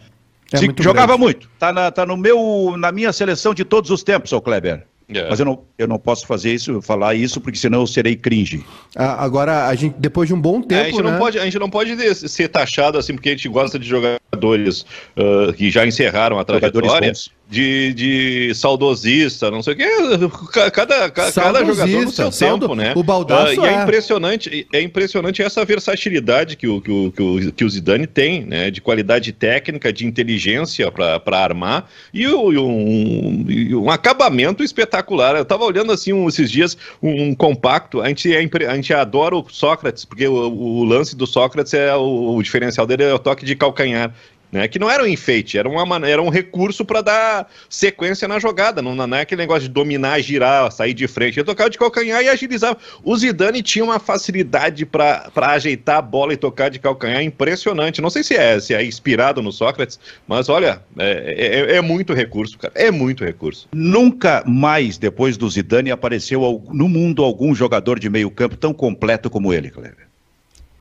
[0.53, 1.23] É Se- muito jogava grande.
[1.23, 1.51] muito.
[1.59, 4.87] Tá, na, tá no meu, na minha seleção de todos os tempos, ô Kleber.
[5.15, 5.29] É.
[5.31, 8.65] Mas eu não, eu não posso fazer isso, falar isso, porque senão eu serei cringe.
[8.97, 11.11] Ah, Agora, a gente, depois de um bom É, a, tempo, gente né?
[11.13, 13.87] não pode, a gente não pode de- ser taxado assim, porque a gente gosta de
[13.87, 14.85] jogadores
[15.17, 17.13] ah, que já encerraram a Jogadores trajetória.
[17.47, 20.31] De, de saudosista, não sei o.
[20.49, 22.93] Ca- Cada, ca- cada jogador no seu tempo, né?
[22.97, 23.83] o Baldasso Ah, e é, é.
[23.83, 28.45] impressionante, é impressionante essa versatilidade que o, que o, que o, que o Zidane tem,
[28.45, 28.71] né?
[28.71, 35.37] De qualidade técnica, de inteligência para armar e, o- um, e um acabamento espetacular.
[35.37, 38.01] Eu tava olhando assim um- esses dias um, um compacto.
[38.01, 38.39] A gente, é
[38.69, 42.87] a gente adora o Sócrates, porque o, o lance do Sócrates é o, o diferencial
[42.87, 44.13] dele é o toque de calcanhar.
[44.55, 48.39] Né, que não era um enfeite, era, uma, era um recurso para dar sequência na
[48.39, 48.81] jogada.
[48.81, 51.41] Não, não é aquele negócio de dominar, girar, sair de frente.
[51.41, 52.79] Ele tocava de calcanhar e agilizava.
[53.03, 58.01] O Zidane tinha uma facilidade para ajeitar a bola e tocar de calcanhar impressionante.
[58.01, 62.15] Não sei se é, se é inspirado no Sócrates, mas olha, é, é- é muito
[62.15, 62.73] recurso, cara.
[62.77, 63.67] É muito recurso.
[63.73, 69.29] Nunca mais, depois do Zidane, apareceu no mundo algum jogador de meio campo tão completo
[69.29, 70.07] como ele, Kleber.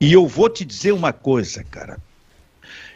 [0.00, 1.98] E eu vou te dizer uma coisa, cara.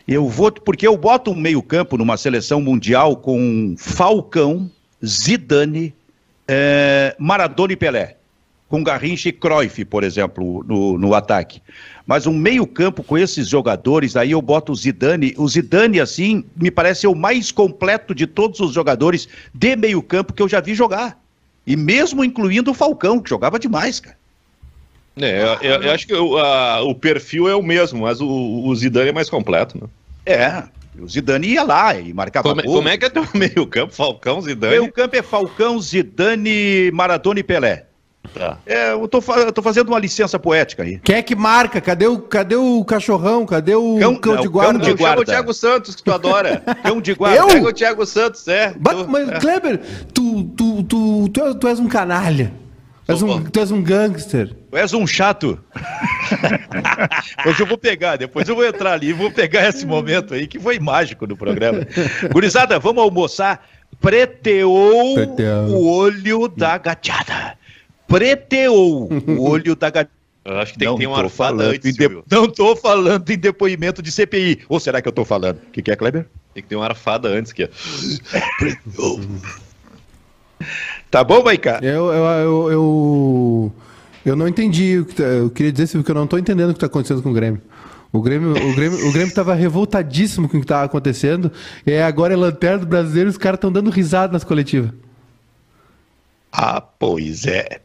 [0.08, 4.70] Eu vou, porque eu boto um meio campo numa seleção mundial com Falcão,
[5.04, 5.94] Zidane,
[6.48, 8.16] eh, Maradona e Pelé.
[8.70, 11.60] Com Garrincha e Cruyff, por exemplo, no, no ataque.
[12.06, 15.34] Mas um meio campo com esses jogadores, aí eu boto o Zidane.
[15.38, 20.32] O Zidane, assim, me parece o mais completo de todos os jogadores de meio campo
[20.34, 21.18] que eu já vi jogar.
[21.66, 24.16] E mesmo incluindo o Falcão, que jogava demais, cara.
[25.20, 28.26] É, eu, eu- eu acho que o, a- o perfil é o mesmo, mas o,
[28.28, 29.88] o Zidane é mais completo, né?
[30.30, 30.64] É,
[31.00, 32.74] o Zidane ia lá e marcava Como, é- gol.
[32.76, 34.78] como é que é teu meio campo, Falcão, Zidane?
[34.78, 37.84] Meio campo é Falcão, Zidane, Maradona e Pelé.
[38.34, 38.58] Tá.
[38.66, 40.98] É, eu tô, eu tô fazendo uma licença poética aí.
[41.02, 41.80] Quem é que marca?
[41.80, 43.46] Cadê o, cadê o cachorrão?
[43.46, 44.72] Cadê o Cão- cão, não, de cão guarda?
[44.72, 45.22] de Não, chama guarda.
[45.22, 46.62] o Thiago Santos, que tu adora.
[46.84, 47.38] Cão de guarda.
[47.38, 47.46] Eu?
[47.46, 48.74] Pega o Thiago Santos, é.
[48.78, 49.38] Ba- Tu- Mas, é.
[49.38, 49.80] Kleber,
[50.12, 52.52] tu, tu, tu, tu, tu és um canalha.
[53.08, 54.54] Tu és um, tu és um gangster.
[54.70, 55.58] Tu és um chato.
[57.46, 60.46] Hoje eu vou pegar, depois eu vou entrar ali e vou pegar esse momento aí
[60.46, 61.86] que foi mágico no programa.
[62.30, 63.66] Gurizada, vamos almoçar.
[63.98, 65.68] Preteou Preteou.
[65.68, 67.56] o olho da gateada.
[68.06, 70.18] Preteou o olho da gateada.
[70.44, 72.22] Eu acho que tem não que ter um tô arfada antes, de-.
[72.30, 74.66] Não tô falando em depoimento de CPI.
[74.68, 75.56] Ou será que eu tô falando?
[75.56, 76.26] O que, que é, Kleber?
[76.52, 77.70] Tem que ter uma arfada antes, que é.
[81.10, 81.80] Tá bom, Maicá?
[81.82, 83.72] Eu, eu, eu, eu,
[84.26, 84.98] eu não entendi.
[84.98, 86.86] o que tá- Eu queria dizer Silvio, que eu não tô entendendo o que tá
[86.86, 87.60] acontecendo com o Grêmio.
[88.12, 91.50] O Grêmio, o Grêmio, o Grêmio tava revoltadíssimo com o que tava acontecendo.
[91.86, 94.90] E aí agora é lanterna do brasileiro e os caras estão dando risada nas coletivas.
[96.52, 97.80] Ah, pois é.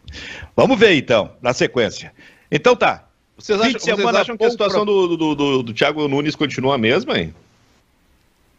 [0.55, 2.13] Vamos ver então, na sequência.
[2.51, 3.05] Então tá.
[3.37, 6.75] Vocês acham, vocês acham que a bom situação do, do, do, do Thiago Nunes continua
[6.75, 7.33] a mesma, hein?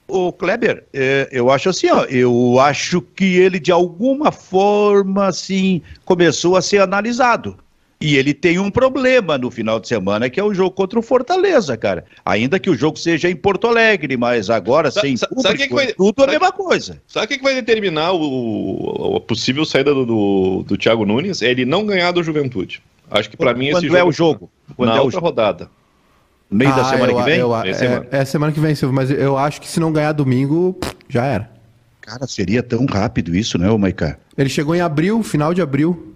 [0.07, 5.81] Ô, Kleber, é, eu acho assim, ó, eu acho que ele de alguma forma, assim,
[6.05, 7.57] começou a ser analisado.
[8.01, 11.03] E ele tem um problema no final de semana, que é o jogo contra o
[11.03, 12.05] Fortaleza, cara.
[12.23, 15.59] Ainda que o jogo seja em Porto Alegre, mas agora Sa- sem público, sabe o
[15.59, 17.03] que que vai- tudo é a sabe- mesma coisa.
[17.07, 21.41] Sabe o que, que vai determinar o, a possível saída do, do, do Thiago Nunes?
[21.41, 22.83] É ele não ganhar do Juventude.
[23.11, 23.97] Acho que pra mim esse Quando jogo.
[23.97, 24.51] é o jogo?
[24.77, 25.27] Quando na é o outra jogo?
[25.27, 25.71] rodada.
[26.55, 27.39] Meio ah, da semana eu, que vem?
[27.41, 28.07] Eu, é, semana.
[28.13, 30.79] É, semana que vem, Silvio, mas eu acho que se não ganhar domingo,
[31.09, 31.51] já era.
[32.01, 34.19] Cara, seria tão rápido isso, né, Maiká?
[34.39, 36.15] Ele chegou em abril, final de abril.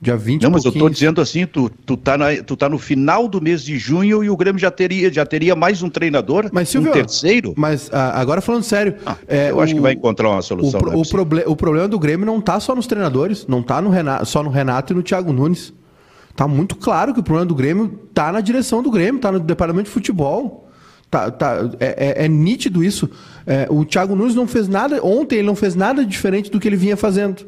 [0.00, 2.78] Dia 20 Não, mas eu tô dizendo assim, tu, tu, tá na, tu tá no
[2.78, 6.50] final do mês de junho e o Grêmio já teria, já teria mais um treinador,
[6.52, 7.54] mas, Silvio, um terceiro.
[7.56, 8.96] Mas ah, agora falando sério...
[9.06, 10.80] Ah, é, eu o, acho que vai encontrar uma solução.
[10.80, 13.88] O, o, proble o problema do Grêmio não tá só nos treinadores, não tá no
[13.88, 15.72] Renato, só no Renato e no Thiago Nunes.
[16.36, 19.40] Tá muito claro que o problema do Grêmio tá na direção do Grêmio, tá no
[19.40, 20.68] departamento de futebol.
[21.10, 23.08] Tá, tá, é, é, é nítido isso.
[23.46, 25.02] É, o Thiago Nunes não fez nada.
[25.02, 27.46] Ontem ele não fez nada diferente do que ele vinha fazendo.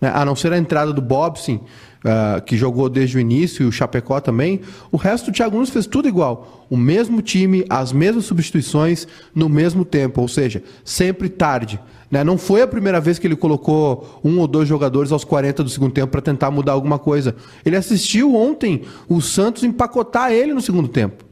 [0.00, 0.12] Né?
[0.14, 1.60] A não ser a entrada do Bobson,
[2.04, 4.60] uh, que jogou desde o início, e o Chapecó também.
[4.90, 6.66] O resto, o Thiago Nunes fez tudo igual.
[6.68, 10.20] O mesmo time, as mesmas substituições, no mesmo tempo.
[10.20, 11.80] Ou seja, sempre tarde.
[12.10, 12.22] Né?
[12.22, 15.70] Não foi a primeira vez que ele colocou um ou dois jogadores aos 40 do
[15.70, 17.34] segundo tempo para tentar mudar alguma coisa.
[17.64, 21.24] Ele assistiu ontem o Santos empacotar ele no segundo tempo.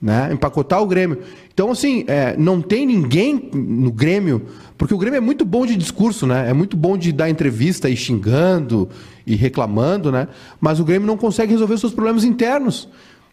[0.00, 0.30] Né?
[0.32, 1.18] Empacotar o Grêmio.
[1.58, 4.42] Então, assim, é, não tem ninguém no Grêmio,
[4.76, 6.48] porque o Grêmio é muito bom de discurso, né?
[6.48, 8.88] É muito bom de dar entrevista e xingando
[9.26, 10.28] e reclamando, né?
[10.60, 12.88] Mas o Grêmio não consegue resolver seus problemas internos.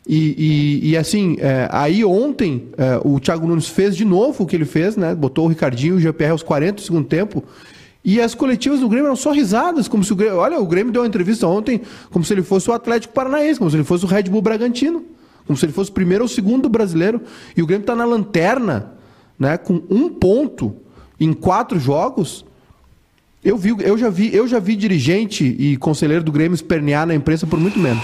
[0.08, 4.48] E, e, e assim, é, aí ontem é, o Thiago Nunes fez de novo o
[4.48, 5.14] que ele fez, né?
[5.14, 7.44] Botou o Ricardinho e o GPR aos 40 do segundo tempo.
[8.04, 10.38] E as coletivas do Grêmio eram só risadas, como se o Grêmio.
[10.38, 13.70] Olha, o Grêmio deu uma entrevista ontem como se ele fosse o Atlético Paranaense, como
[13.70, 15.06] se ele fosse o Red Bull Bragantino,
[15.46, 17.22] como se ele fosse o primeiro ou o segundo brasileiro.
[17.56, 18.94] E o Grêmio está na lanterna,
[19.38, 19.58] né?
[19.58, 20.76] Com um ponto
[21.20, 22.46] em quatro jogos.
[23.44, 27.14] Eu, vi, eu, já vi, eu já vi dirigente e conselheiro do Grêmio espernear na
[27.14, 28.04] imprensa por muito menos.